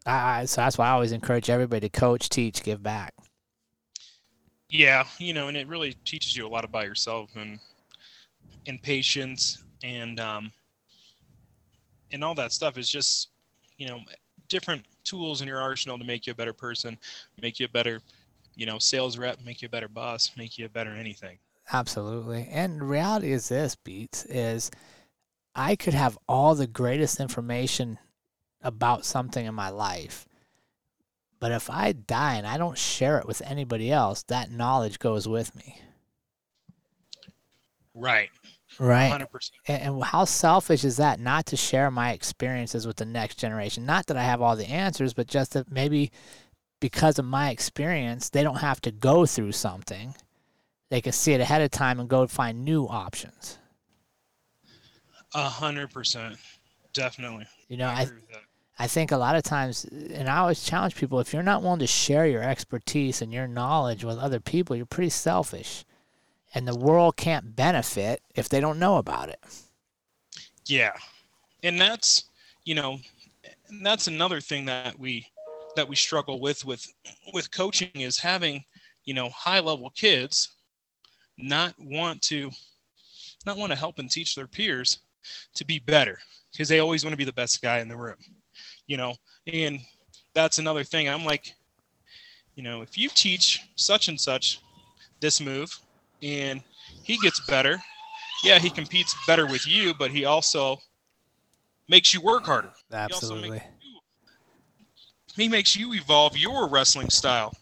[0.06, 3.14] I, so that's why I always encourage everybody to coach, teach, give back.
[4.70, 7.60] Yeah, you know, and it really teaches you a lot about yourself and
[8.66, 10.52] and patience and um
[12.12, 13.30] and all that stuff is just
[13.78, 14.00] you know
[14.48, 16.98] different tools in your arsenal to make you a better person,
[17.42, 18.02] make you a better
[18.56, 21.38] you know sales rep, make you a better boss, make you a better anything.
[21.72, 22.48] Absolutely.
[22.52, 24.70] And the reality is this, Beets, is
[25.56, 28.00] I could have all the greatest information
[28.64, 30.28] about something in my life.
[31.40, 35.28] But if I die and I don't share it with anybody else, that knowledge goes
[35.28, 35.82] with me.
[37.94, 38.30] Right.
[38.80, 39.10] Right.
[39.10, 39.60] Hundred percent.
[39.68, 43.86] And, and how selfish is that not to share my experiences with the next generation?
[43.86, 46.12] Not that I have all the answers, but just that maybe
[46.80, 50.16] because of my experience, they don't have to go through something.
[50.90, 53.58] They can see it ahead of time and go find new options.
[55.34, 56.38] A hundred percent.
[56.94, 57.48] Definitely.
[57.68, 58.43] You know, I that.
[58.80, 61.80] I think a lot of times, and I always challenge people if you're not willing
[61.80, 65.86] to share your expertise and your knowledge with other people, you're pretty selfish.
[66.56, 69.40] And the world can't benefit if they don't know about it.
[70.66, 70.94] Yeah,
[71.64, 72.26] and that's
[72.64, 73.00] you know,
[73.82, 75.26] that's another thing that we
[75.76, 76.86] that we struggle with with
[77.34, 78.64] with coaching is having
[79.06, 80.54] you know high level kids
[81.38, 82.52] not want to
[83.46, 85.00] not want to help and teach their peers
[85.56, 86.20] to be better
[86.52, 88.18] because they always want to be the best guy in the room,
[88.88, 89.16] you know,
[89.48, 89.80] and
[90.34, 91.10] that's another thing.
[91.10, 91.54] I'm like,
[92.56, 94.60] you know, if you teach such and such
[95.20, 95.76] this move
[96.22, 96.62] and
[97.04, 97.82] he gets better
[98.44, 100.78] yeah, he competes better with you, but he also
[101.88, 102.74] makes you work harder.
[102.90, 103.50] He Absolutely.
[103.52, 104.00] makes you-
[105.36, 107.56] He makes you evolve your wrestling style.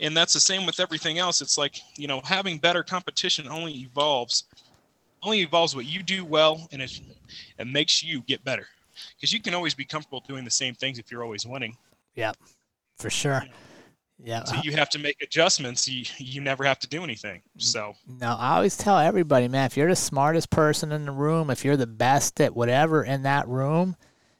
[0.00, 1.40] And that's the same with everything else.
[1.40, 4.44] It's like, you know, having better competition only evolves
[5.22, 6.90] only evolves what you do well and it,
[7.58, 8.66] it makes you get better.
[9.16, 11.76] Because you can always be comfortable doing the same things if you're always winning.
[12.14, 12.36] Yep.
[12.98, 13.42] For sure.
[14.22, 14.44] Yeah.
[14.44, 15.88] So you have to make adjustments.
[15.88, 17.42] You, you never have to do anything.
[17.58, 21.50] So No, I always tell everybody, man, if you're the smartest person in the room,
[21.50, 23.96] if you're the best at whatever in that room,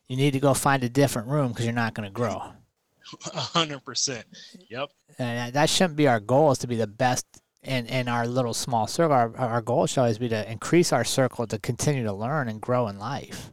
[0.09, 2.43] you need to go find a different room because you're not going to grow.
[3.34, 4.24] a hundred percent.
[4.68, 4.91] Yep.
[5.18, 7.26] And that shouldn't be our goal is to be the best
[7.62, 9.14] in, in our little small circle.
[9.14, 12.61] Our, our goal should always be to increase our circle to continue to learn and
[12.61, 13.51] grow in life.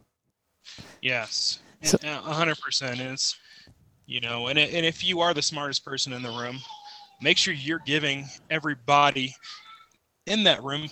[1.02, 3.00] Yes, So- And, a hundred percent.
[3.00, 3.38] It's
[4.06, 6.60] you know, and and if you are the smartest person in the room,
[7.22, 9.36] make sure you're giving everybody
[10.26, 10.90] in that room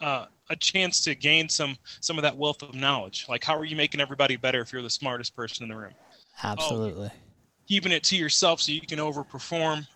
[0.00, 3.26] uh, a chance to gain some some of that wealth of knowledge.
[3.28, 5.94] Like, how are you making everybody better if you're the smartest person in the room?
[6.42, 7.10] Absolutely.
[7.12, 7.18] Oh,
[7.68, 9.86] keeping it to yourself so you can overperform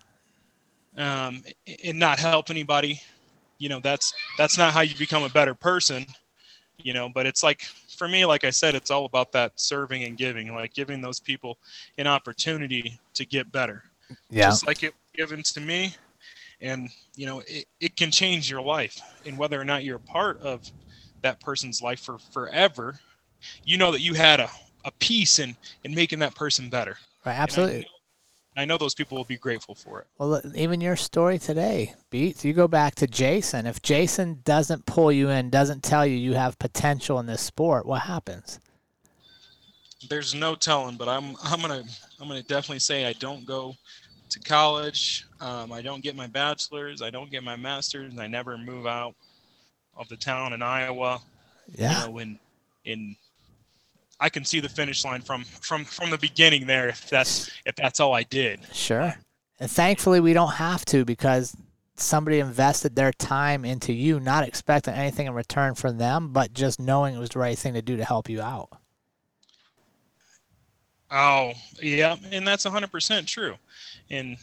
[0.97, 1.43] um,
[1.83, 3.01] and not help anybody.
[3.59, 6.05] You know, that's that's not how you become a better person.
[6.79, 7.67] You know, but it's like
[7.97, 11.19] for me, like I said, it's all about that serving and giving, like giving those
[11.19, 11.57] people
[11.97, 13.83] an opportunity to get better.
[14.29, 14.49] Yeah.
[14.49, 15.93] Just like it given to me,
[16.61, 19.99] and you know it, it can change your life and whether or not you're a
[19.99, 20.69] part of
[21.21, 22.99] that person's life for forever
[23.63, 24.49] you know that you had a,
[24.85, 27.87] a piece in in making that person better right absolutely
[28.57, 32.43] I know, those people will be grateful for it well even your story today Beets
[32.43, 36.33] you go back to jason if jason doesn't pull you in doesn't tell you you
[36.33, 38.59] have potential in this sport what happens
[40.09, 41.83] there's no telling but i'm i'm gonna
[42.19, 43.75] i'm gonna definitely say i don't go
[44.29, 45.25] to college.
[45.39, 47.01] Um, I don't get my bachelor's.
[47.01, 48.11] I don't get my master's.
[48.11, 49.15] And I never move out
[49.95, 51.21] of the town in Iowa.
[51.75, 52.05] Yeah.
[52.05, 52.39] You know, in
[52.85, 53.15] in
[54.19, 56.89] I can see the finish line from from from the beginning there.
[56.89, 58.59] If that's if that's all I did.
[58.73, 59.15] Sure.
[59.59, 61.55] And thankfully, we don't have to because
[61.95, 66.79] somebody invested their time into you, not expecting anything in return from them, but just
[66.79, 68.69] knowing it was the right thing to do to help you out.
[71.09, 73.55] Oh, yeah, and that's 100% true
[74.09, 74.37] and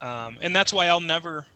[0.00, 1.46] um, and that's why I'll never,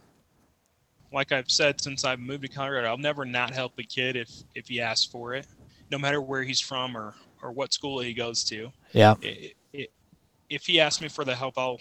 [1.13, 4.31] like I've said since I've moved to Colorado, I'll never not help a kid if
[4.55, 5.47] if he asks for it,
[5.91, 8.71] no matter where he's from or or what school he goes to.
[8.93, 9.15] Yeah.
[9.23, 9.93] It, it,
[10.49, 11.79] if he asks me for the help, I'll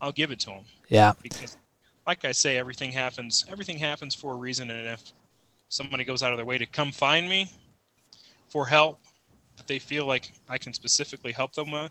[0.00, 0.64] I'll give it to him.
[0.88, 1.12] Yeah.
[1.22, 1.56] Because,
[2.06, 3.44] like I say, everything happens.
[3.50, 5.02] Everything happens for a reason, and if
[5.68, 7.50] somebody goes out of their way to come find me
[8.48, 9.00] for help
[9.56, 11.90] that they feel like I can specifically help them with,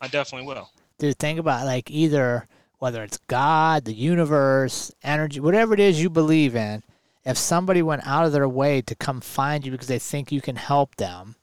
[0.00, 2.46] I definitely will to think about like either
[2.78, 6.82] whether it's God, the universe, energy, whatever it is you believe in,
[7.24, 10.40] if somebody went out of their way to come find you because they think you
[10.40, 11.34] can help them,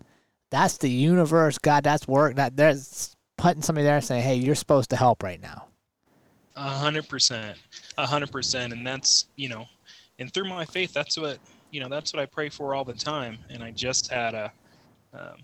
[0.56, 2.36] that's the universe, God, that's work.
[2.36, 5.68] That there's putting somebody there saying, Hey, you're supposed to help right now.
[6.56, 7.58] A hundred percent.
[7.98, 8.72] A hundred percent.
[8.72, 9.66] And that's you know,
[10.18, 11.40] and through my faith that's what
[11.72, 13.38] you know, that's what I pray for all the time.
[13.50, 14.52] And I just had a
[15.14, 15.38] um,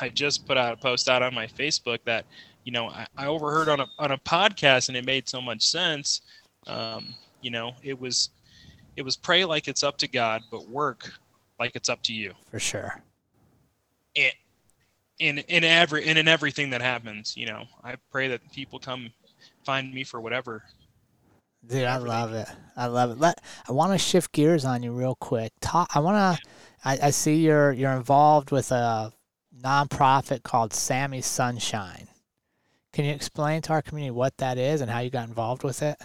[0.00, 2.26] I just put out a post out on my Facebook that
[2.64, 5.62] you know, I, I overheard on a on a podcast and it made so much
[5.62, 6.20] sense.
[6.66, 8.28] Um, you know, it was
[8.96, 11.10] it was pray like it's up to God, but work
[11.58, 12.34] like it's up to you.
[12.50, 13.00] For sure.
[14.14, 14.32] And
[15.18, 19.10] in in every and in everything that happens, you know, I pray that people come
[19.64, 20.62] find me for whatever.
[21.66, 22.48] Dude, I love it.
[22.76, 23.18] I love it.
[23.18, 25.52] Let I want to shift gears on you real quick.
[25.60, 25.90] Talk.
[25.94, 26.48] I want to.
[26.84, 29.12] I, I see you're you're involved with a
[29.60, 32.08] nonprofit called Sammie Sunshine.
[32.92, 35.82] Can you explain to our community what that is and how you got involved with
[35.82, 36.00] it?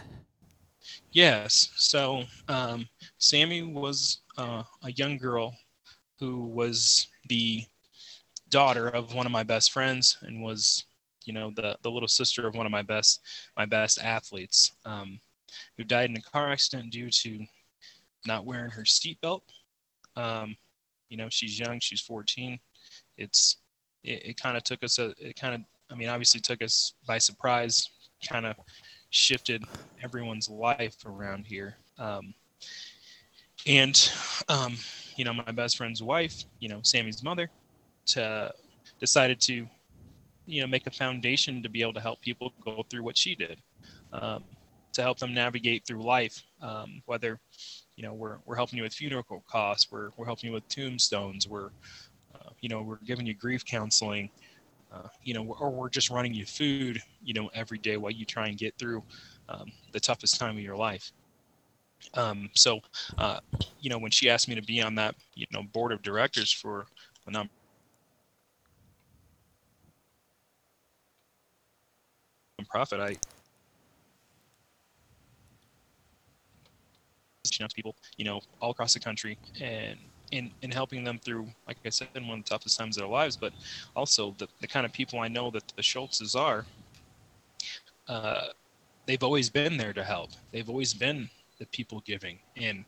[1.11, 1.71] Yes.
[1.75, 2.87] So um,
[3.19, 5.55] Sammie was uh, a young girl
[6.19, 7.65] who was the
[8.53, 10.85] daughter of one of my best friends and was,
[11.25, 13.21] you know, the the little sister of one of my best
[13.57, 15.19] my best athletes, um,
[15.75, 17.43] who died in a car accident due to
[18.27, 19.41] not wearing her seatbelt.
[20.15, 20.55] Um,
[21.09, 21.79] you know, she's young.
[21.79, 22.59] She's 14.
[23.17, 23.57] It's
[24.03, 26.93] it, it kind of took us a it kind of I mean, obviously took us
[27.07, 27.89] by surprise,
[28.29, 28.55] kind of
[29.09, 29.63] shifted
[30.03, 31.77] everyone's life around here.
[31.97, 32.35] Um,
[33.65, 34.11] and,
[34.49, 34.75] um,
[35.15, 37.49] you know, my best friend's wife, you know, Sammie's mother,
[38.07, 38.53] to
[38.99, 39.67] decided to,
[40.45, 43.35] you know, make a foundation to be able to help people go through what she
[43.35, 43.61] did,
[44.11, 44.43] um,
[44.93, 46.41] to help them navigate through life.
[46.61, 47.39] Um, whether,
[47.95, 51.47] you know, we're, we're helping you with funeral costs, we're, we're helping you with tombstones,
[51.47, 51.71] we're,
[52.35, 54.29] uh, you know, we're giving you grief counseling,
[54.93, 58.25] uh, you know, or we're just running you food, you know, every day while you
[58.25, 59.03] try and get through
[59.49, 61.11] um, the toughest time of your life.
[62.15, 62.79] Um, so,
[63.17, 63.39] uh,
[63.79, 66.51] you know, when she asked me to be on that, you know, board of directors
[66.51, 66.85] for
[67.27, 67.31] a
[72.73, 73.15] profit, I
[77.45, 79.97] reaching out to people, you know, all across the country and
[80.31, 83.01] in, in helping them through, like I said, in one of the toughest times of
[83.01, 83.53] their lives, but
[83.95, 86.65] also the, the kind of people I know that the Schultzes are,
[88.07, 88.47] uh,
[89.05, 90.31] they've always been there to help.
[90.51, 92.39] They've always been the people giving.
[92.57, 92.85] And,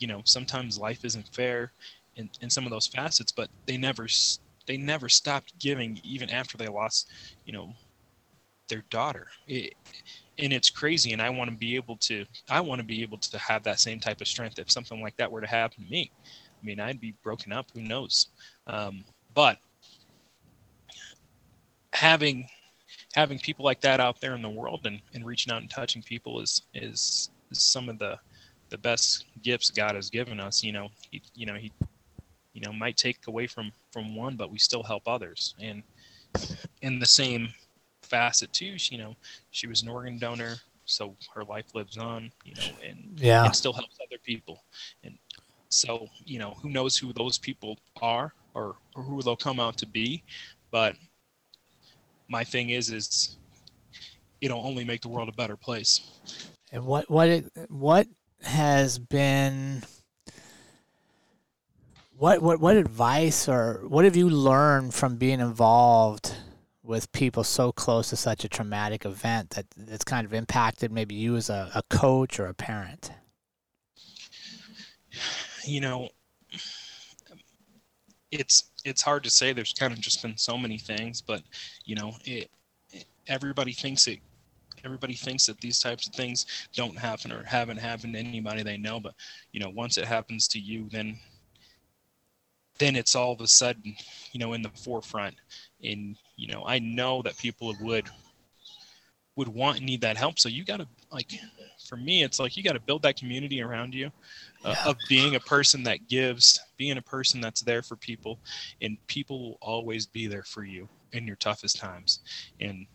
[0.00, 1.70] you know, sometimes life isn't fair
[2.16, 4.08] in, in some of those facets, but they never,
[4.66, 7.08] they never stopped giving even after they lost,
[7.44, 7.74] you know,
[8.70, 9.28] their daughter.
[9.46, 9.74] It,
[10.38, 11.12] and it's crazy.
[11.12, 13.80] And I want to be able to, I want to be able to have that
[13.80, 16.10] same type of strength if something like that were to happen to me.
[16.24, 17.66] I mean, I'd be broken up.
[17.74, 18.28] Who knows?
[18.66, 19.04] Um,
[19.34, 19.58] but
[21.92, 22.48] having
[23.12, 26.02] having people like that out there in the world and, and reaching out and touching
[26.02, 28.18] people is, is is some of the
[28.70, 30.62] the best gifts God has given us.
[30.62, 31.72] You know, he you know he
[32.52, 35.82] you know might take away from from one but we still help others and
[36.82, 37.48] in the same
[38.10, 38.76] facet too.
[38.78, 39.16] She, you know
[39.50, 43.44] she was an organ donor so her life lives on you know and Yeah.
[43.44, 44.64] and still helps other people.
[45.04, 45.16] And
[45.68, 49.76] so you know who knows who those people are or, or who they'll come out
[49.78, 50.24] to be
[50.72, 50.96] but
[52.28, 53.36] my thing is is
[54.40, 56.00] it'll only make the world a better place.
[56.72, 58.06] And what what it, what
[58.42, 59.82] has been
[62.16, 66.34] what what what advice or what have you learned from being involved
[66.90, 71.14] with people so close to such a traumatic event that it's kind of impacted maybe
[71.14, 73.12] you as a, a coach or a parent?
[75.64, 76.08] you know
[78.30, 81.42] it's it's hard to say there's kind of just been so many things but
[81.84, 82.50] you know it,
[82.92, 84.20] it everybody thinks it
[84.84, 88.76] everybody thinks that these types of things don't happen or haven't happened to anybody they
[88.76, 89.14] know but
[89.52, 91.18] you know once it happens to you then
[92.78, 93.94] then it's all of a sudden
[94.32, 95.34] you know in the forefront
[95.82, 98.08] and you know i know that people would
[99.36, 100.38] would want and need that help.
[100.38, 101.32] So you got to like
[101.88, 104.10] for me it's like you got to build that community around you
[104.64, 104.90] uh, Yeah.
[104.90, 108.40] of being a person that gives being a person that's there for people
[108.80, 112.20] and people will always be there for you in your toughest times.
[112.60, 112.86] And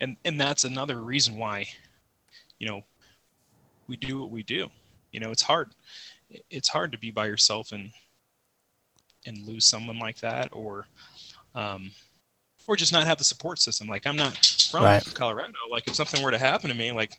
[0.00, 1.66] and and that's another reason why
[2.58, 2.82] you know
[3.88, 4.68] we do what we do.
[5.12, 5.74] You know it's hard
[6.50, 7.90] it's hard to be by yourself and
[9.26, 10.86] and lose someone like that or
[11.54, 11.90] um
[12.66, 13.86] or just not have the support system.
[13.88, 14.36] Like i'm not
[14.70, 15.14] from Right.
[15.14, 15.52] colorado.
[15.70, 17.12] Like if something were to happen to me like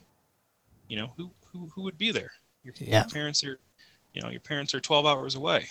[0.88, 2.32] you know who who, who would be there?
[2.64, 3.02] Your, Yeah.
[3.02, 3.60] your parents are
[4.14, 5.68] you know your parents are 12 hours away.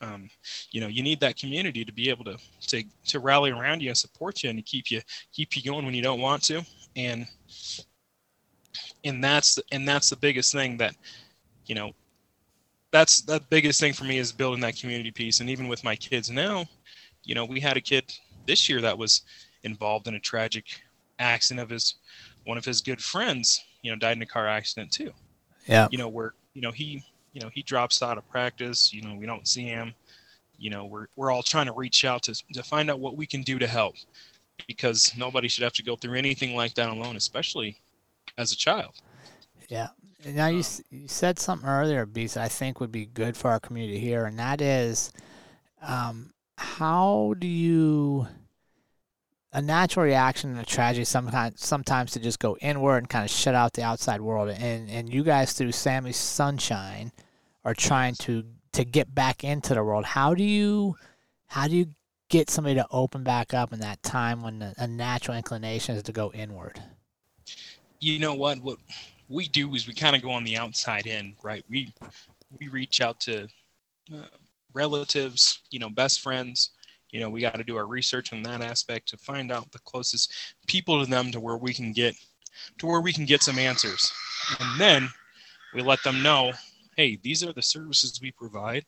[0.00, 0.30] Um,
[0.70, 2.36] you know you need that community to be able to
[2.68, 5.00] to to rally around you and support you and to keep you
[5.32, 6.62] keep you going when you don't want to.
[6.96, 7.26] And
[9.04, 10.94] and that's and that's the biggest thing that
[11.66, 11.92] you know
[12.90, 15.40] that's the biggest thing for me is building that community piece.
[15.40, 16.64] And even with my kids now
[17.24, 18.04] you know we had a kid
[18.48, 19.22] this year that was
[19.62, 20.64] involved in a tragic
[21.20, 21.96] accident of his
[22.44, 25.12] one of his good friends you know died in a car accident too
[25.66, 25.86] Yeah.
[25.92, 29.14] you know where you know he you know he drops out of practice you know
[29.14, 29.94] we don't see him
[30.58, 33.26] you know we're we're all trying to reach out to to find out what we
[33.26, 33.94] can do to help
[34.66, 37.76] because nobody should have to go through anything like that alone especially
[38.38, 38.94] as a child
[39.68, 39.88] Yeah.
[40.26, 44.00] Now you you said something earlier, Beast, I think would be good for our community
[44.00, 45.12] here, and that is,
[45.80, 48.26] um, how do you
[49.58, 53.30] a natural reaction in a tragedy sometimes sometimes to just go inward and kind of
[53.30, 57.12] shut out the outside world, and and you guys through Sammie's Sunshine
[57.64, 60.04] are trying to to get back into the world.
[60.04, 60.96] How do you
[61.48, 61.86] how do you
[62.28, 66.02] get somebody to open back up in that time when a, a natural inclination is
[66.04, 66.80] to go inward?
[68.00, 68.78] you know what what
[69.28, 71.92] we do is we kind of go on the outside in right we
[72.58, 73.46] we reach out to
[74.14, 74.22] uh,
[74.72, 76.70] relatives you know best friends
[77.10, 79.78] you know we got to do our research on that aspect to find out the
[79.80, 80.32] closest
[80.66, 82.14] people to them to where we can get
[82.78, 84.12] to where we can get some answers.
[84.58, 85.08] And then
[85.74, 86.52] we let them know
[86.96, 88.84] hey these are the services we provide.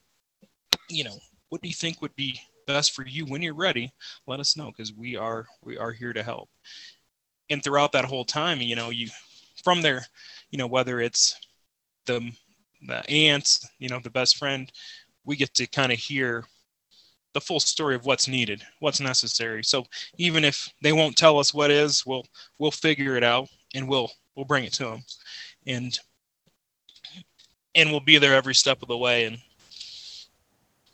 [0.88, 1.18] You know
[1.48, 3.24] what do you think would be best for you?
[3.26, 3.92] When you're ready
[4.26, 6.48] let us know because we are we are here to help.
[7.48, 9.08] And throughout that whole time you know you
[9.62, 10.04] from there
[10.50, 11.38] you know whether it's
[12.06, 12.32] the
[12.86, 14.70] the aunts you know the best friend
[15.24, 16.44] we get to kind of hear
[17.32, 19.62] the full story of what's needed what's necessary.
[19.62, 19.84] So
[20.18, 22.26] even if they won't tell us what is we'll
[22.58, 25.02] we'll figure it out and we'll we'll bring it to them
[25.66, 25.98] and
[27.74, 29.38] and we'll be there every step of the way and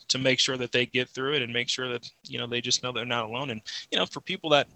[0.09, 2.61] to make sure that they get through it and make sure that you know they
[2.61, 3.51] just know they're not alone.
[3.51, 3.61] And
[3.91, 4.68] you know for people that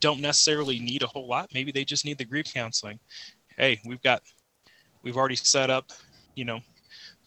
[0.00, 2.98] don't necessarily need a whole lot maybe they just need the grief counseling.
[3.56, 4.22] Hey we've got
[5.02, 5.90] we've already set up
[6.34, 6.60] you know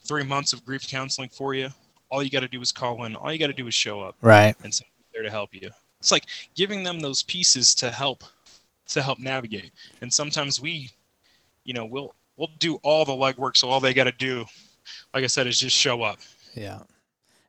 [0.04, 1.68] three months of grief counseling for you
[2.12, 4.00] all you got to do is call in all you got to do is show
[4.02, 4.54] up Right.
[4.62, 8.22] and someone's there to help you it's like giving them those pieces to help
[8.88, 10.90] to help navigate and sometimes we
[11.64, 14.44] you know we'll we'll do all the legwork so all they got to do
[15.14, 16.18] like i said is just show up
[16.54, 16.80] Yeah.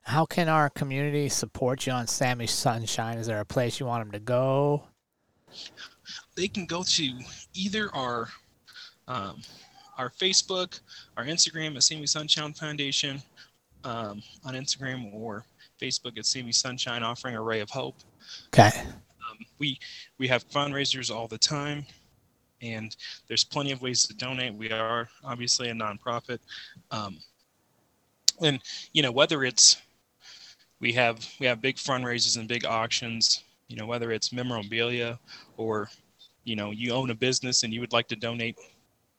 [0.06, 3.16] How can our community support you on Sammie Sunshine?
[3.16, 4.84] Is there a place you want them to go?
[6.36, 7.10] they can go to
[7.54, 8.28] either our
[9.08, 9.40] um,
[9.96, 10.80] our Facebook,
[11.16, 13.22] our Instagram at Sammie Sunshine Foundation
[13.84, 15.44] um, on Instagram or
[15.80, 17.96] Facebook at Sammie Sunshine offering a ray of hope.
[18.48, 18.70] Okay.
[19.30, 19.78] Um, we
[20.18, 21.84] we have fundraisers all the time,
[22.62, 22.96] and
[23.28, 24.54] there's plenty of ways to donate.
[24.54, 26.38] We are obviously a nonprofit,
[26.90, 27.18] um,
[28.42, 28.60] and
[28.92, 29.80] you know whether it's
[30.80, 33.44] we have we have big fundraisers and big auctions.
[33.68, 35.18] You know whether it's memorabilia
[35.56, 35.90] or
[36.44, 38.58] you know you own a business and you would like to donate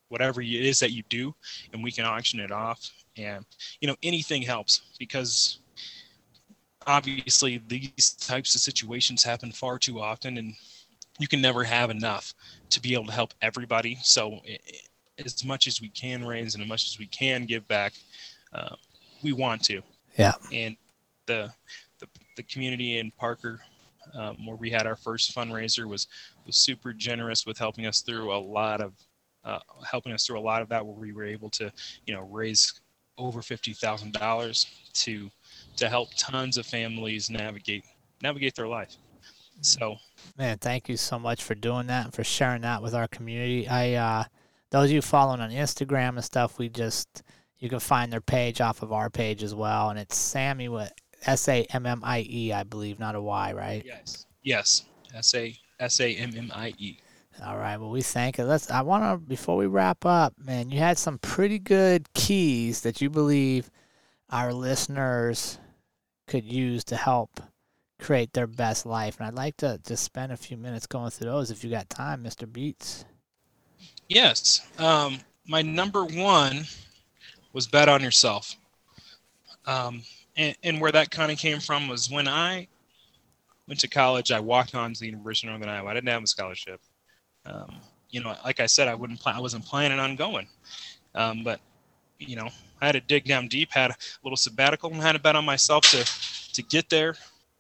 [0.10, 1.34] whatever it is that you do,
[1.74, 2.92] and we can auction it off.
[3.18, 3.46] And
[3.82, 5.60] you know anything helps because
[6.88, 10.54] obviously these types of situations happen far too often and
[11.20, 12.34] you can never have enough
[12.70, 13.98] to be able to help everybody.
[14.04, 14.42] So
[15.24, 17.94] as much as we can raise and as much as we can give back
[18.54, 18.76] uh,
[19.24, 19.82] we want to.
[20.18, 20.34] Yeah.
[20.54, 20.76] And
[21.26, 21.52] the
[22.00, 23.62] the, the community in parker
[24.14, 26.08] um, where we had our first fundraiser was
[26.46, 28.94] was super generous with helping us through a lot of
[29.44, 29.60] uh,
[29.90, 31.72] helping us through a lot of that where we were able to
[32.06, 32.82] you know raise
[33.18, 35.30] over fifty thousand dollars to
[35.78, 37.86] to help tons of families navigate
[38.22, 38.96] navigate their life.
[39.62, 39.98] So,
[40.38, 43.68] man, thank you so much for doing that and for sharing that with our community.
[43.68, 44.24] I uh,
[44.72, 47.24] those of you following on Instagram and stuff, we just
[47.60, 50.92] you can find their page off of our page as well, and it's Sammie with
[51.26, 53.84] S A M M I E, I believe, not a Y, right?
[53.86, 54.26] Yes.
[54.44, 54.84] Yes.
[55.14, 57.00] S A S A M M I E.
[57.44, 57.78] All right.
[57.78, 58.46] Well, we thank it.
[58.46, 58.72] Let's.
[58.72, 60.70] I want to before we wrap up, man.
[60.70, 63.70] You had some pretty good keys that you believe
[64.30, 65.60] our listeners
[66.28, 67.42] could use to help
[68.00, 71.30] create their best life, and I'd like to just spend a few minutes going through
[71.30, 73.06] those if you got time, Mister Beets.
[74.08, 74.66] Yes.
[74.80, 76.66] Um, my number one
[77.54, 78.56] was bet on yourself.
[79.66, 80.04] Um,
[80.38, 82.68] and, and where that kind of came from was when I
[83.68, 85.90] went to college, I walked on to the University of Northern Iowa.
[85.90, 86.82] I didn't have a scholarship
[87.46, 87.76] um,
[88.10, 90.48] you know, like I said, I wouldn't I wasn't planning on going.
[91.14, 91.60] Um, but
[92.20, 92.50] you know,
[92.82, 95.46] I had to dig down deep, had a little sabbatical, and had to bet on
[95.46, 96.06] myself to
[96.54, 97.16] to get there,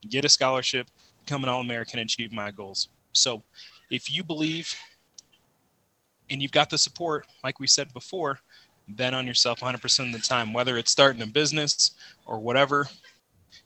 [0.09, 0.88] get a scholarship,
[1.25, 2.89] become an All-American, and achieve my goals.
[3.11, 3.43] So,
[3.89, 4.73] if you believe
[6.29, 8.39] and you've got the support, like we said before,
[8.88, 11.91] bet on yourself 100% of the time, whether it's starting a business
[12.25, 12.88] or whatever,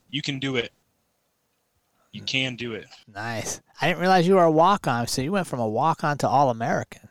[0.10, 0.72] you can do it
[2.12, 2.88] you can do it.
[3.14, 3.62] Nice.
[3.82, 5.08] I didn't realize you were a walk on.
[5.08, 7.10] So you went from a walk on to All American.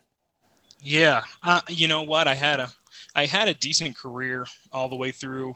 [0.80, 1.22] Yeah.
[1.42, 2.28] Uh, you know what?
[2.28, 2.70] I had a
[3.14, 5.54] I had a decent career all the way through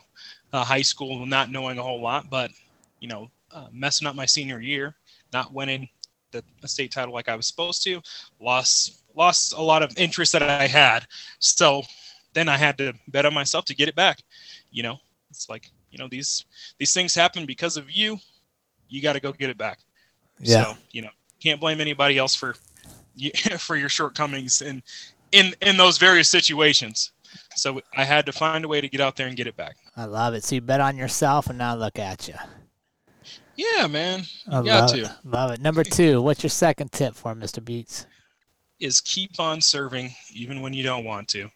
[0.52, 2.50] uh, high school, not knowing a whole lot, but
[3.00, 4.94] you know, uh, messing up my senior year,
[5.32, 5.88] not winning
[6.32, 8.00] the state title like I was supposed to,
[8.40, 11.06] lost lost a lot of interest that I had.
[11.38, 11.82] So
[12.32, 14.22] then I had to bet on myself to get it back.
[14.70, 14.96] You know,
[15.30, 16.44] it's like you know these
[16.78, 18.18] these things happen because of you
[18.92, 19.78] you got to go get it back.
[20.38, 20.64] Yeah.
[20.64, 21.08] So, you know,
[21.42, 22.54] can't blame anybody else for
[23.58, 24.82] for your shortcomings in
[25.32, 27.12] in in those various situations.
[27.56, 29.76] So I had to find a way to get out there and get it back.
[29.96, 30.44] I love it.
[30.44, 32.34] So you bet on yourself, and now look at you.
[33.56, 34.20] Yeah, man.
[34.20, 35.02] You I got love to.
[35.02, 35.10] It.
[35.24, 35.60] Love it.
[35.60, 37.64] Number two, what's your second tip for Mr.
[37.64, 38.06] Beets?
[38.80, 41.50] Is keep on serving even when you don't want to.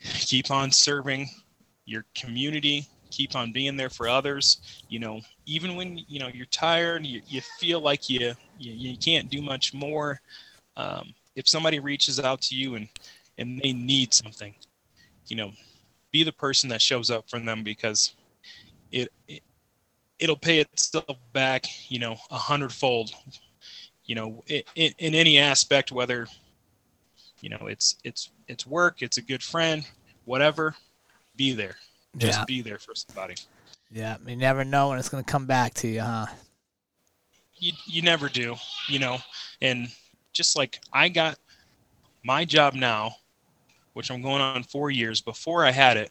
[0.00, 1.28] Keep on serving
[1.84, 4.58] your community, keep on being there for others.
[4.88, 8.98] You know even when you know you're tired you, you feel like you, you, you
[8.98, 10.20] can't do much more
[10.76, 12.88] um, if somebody reaches out to you and
[13.38, 14.54] and they need something
[15.28, 15.52] you know
[16.10, 18.14] be the person that shows up for them because
[18.92, 19.42] it, it
[20.18, 23.10] it'll pay itself back you know a hundredfold.
[24.04, 26.26] You know it, it, in any aspect whether
[27.40, 29.86] you know it's it's it's work it's a good friend
[30.24, 30.74] whatever
[31.36, 31.76] be there
[32.16, 32.44] just yeah.
[32.46, 33.34] be there for somebody.
[33.90, 36.26] Yeah, you never know when it's going to come back to you, huh?
[37.56, 38.56] You you never do,
[38.88, 39.18] you know.
[39.62, 39.88] And
[40.32, 41.38] just like I got
[42.24, 43.16] my job now,
[43.94, 46.10] which I'm going on 4 years before I had it,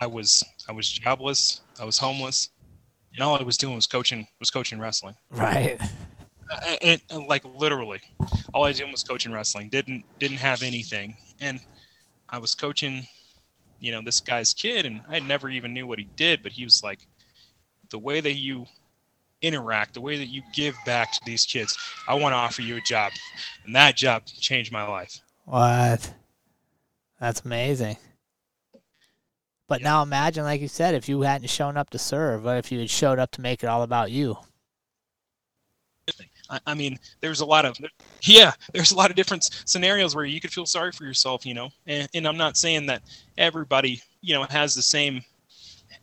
[0.00, 2.50] I was I was jobless, I was homeless,
[3.14, 5.14] and all I was doing was coaching was coaching wrestling.
[5.30, 5.80] Right.
[6.82, 8.00] And, and like literally,
[8.52, 9.70] all I was doing was coaching wrestling.
[9.70, 11.60] Didn't didn't have anything, and
[12.28, 13.06] I was coaching
[13.82, 16.64] you know this guy's kid and i never even knew what he did but he
[16.64, 17.06] was like
[17.90, 18.64] the way that you
[19.42, 21.76] interact the way that you give back to these kids
[22.08, 23.12] i want to offer you a job.
[23.64, 25.20] And that job changed my life.
[25.44, 26.14] What?
[27.20, 27.96] That's amazing.
[29.68, 29.88] But yeah.
[29.88, 32.78] now imagine like you said if you hadn't shown up to serve what if you
[32.78, 34.36] had showed up to make it all about you
[36.66, 37.78] I, mean, there's a lot of
[38.22, 41.54] yeah, there's a lot of different scenarios where you could feel sorry for yourself, you
[41.54, 41.70] know.
[41.86, 43.02] And, and I'm not saying that
[43.38, 45.22] everybody, you know, has the same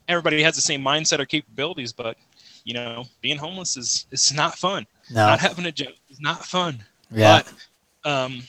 [0.08, 2.18] everybody has the same mindset or capabilities, but
[2.64, 4.86] you know, being homeless is it's not fun.
[5.10, 5.26] No.
[5.28, 6.84] Not having a job is not fun.
[7.12, 7.44] Yeah.
[8.04, 8.44] But um,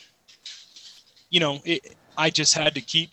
[1.30, 3.10] you know, it, I just had to keep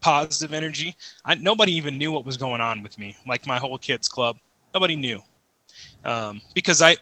[0.00, 0.96] positive energy.
[1.24, 3.16] I, nobody even knew what was going on with me.
[3.26, 4.38] Like my whole kids club,
[4.74, 5.22] nobody knew
[6.04, 6.96] um, because I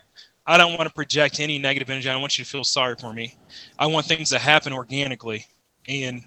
[0.49, 2.09] I don't want to project any negative energy.
[2.09, 3.35] I don't want you to feel sorry for me.
[3.79, 5.47] I want things to happen organically
[5.87, 6.25] and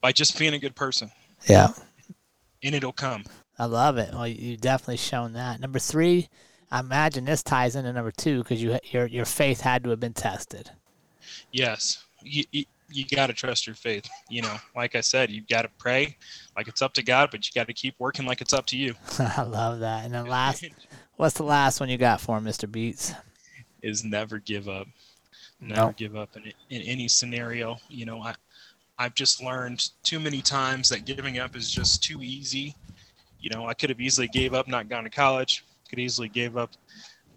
[0.00, 1.08] by just being a good person.
[1.48, 1.68] Yeah.
[2.64, 3.22] And it'll come.
[3.56, 4.12] I love it.
[4.12, 5.60] Well, you've definitely shown that.
[5.60, 6.28] Number three,
[6.68, 10.00] I imagine this ties into number two because you your your faith had to have
[10.00, 10.70] been tested.
[11.52, 12.42] Yes, you,
[12.90, 14.08] you got to trust your faith.
[14.28, 16.16] You know, like I said, you got to pray
[16.56, 18.76] like it's up to God, but you got to keep working like it's up to
[18.76, 18.94] you.
[19.18, 20.04] I love that.
[20.04, 20.64] And then last,
[21.16, 22.70] what's the last one you got for him, Mr.
[22.70, 23.14] Beets?
[23.84, 24.88] Is never give up.
[25.60, 25.96] Never nope.
[25.96, 27.76] give up in, in any scenario.
[27.88, 28.34] You know, I,
[28.98, 32.74] I've just learned too many times that giving up is just too easy.
[33.40, 35.64] You know, I could have easily gave up, not gone to college.
[35.90, 36.70] Could easily gave up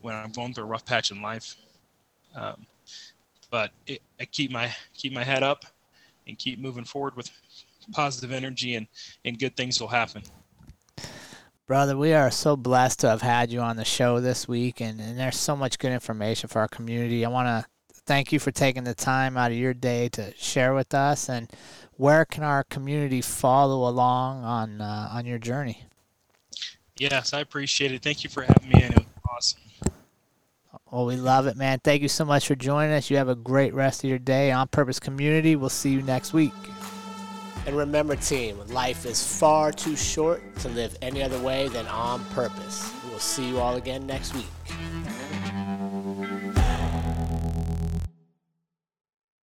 [0.02, 1.58] when I'm going through a rough patch in life.
[2.34, 2.66] Um,
[3.50, 5.66] but it, I keep my keep my head up
[6.28, 7.30] and keep moving forward with
[7.92, 8.88] positive energy, and
[9.26, 10.24] and good things will happen.
[11.68, 15.02] Brother, we are so blessed to have had you on the show this week, and,
[15.02, 17.26] and there's so much good information for our community.
[17.26, 17.70] I want to
[18.06, 21.28] thank you for taking the time out of your day to share with us.
[21.28, 21.52] And
[21.98, 25.84] where can our community follow along on uh, on your journey?
[26.96, 28.02] Yes, I appreciate it.
[28.02, 29.92] Thank you for having me, and it was awesome.
[30.90, 31.82] Well, we love it, man.
[31.84, 33.10] Thank you so much for joining us.
[33.10, 34.54] You have a great rest of your day.
[34.54, 36.54] On Purpose Community, we'll see you next week.
[37.68, 42.24] And remember, team, life is far too short to live any other way than on
[42.28, 42.94] purpose.
[43.04, 44.46] We will see you all again next week.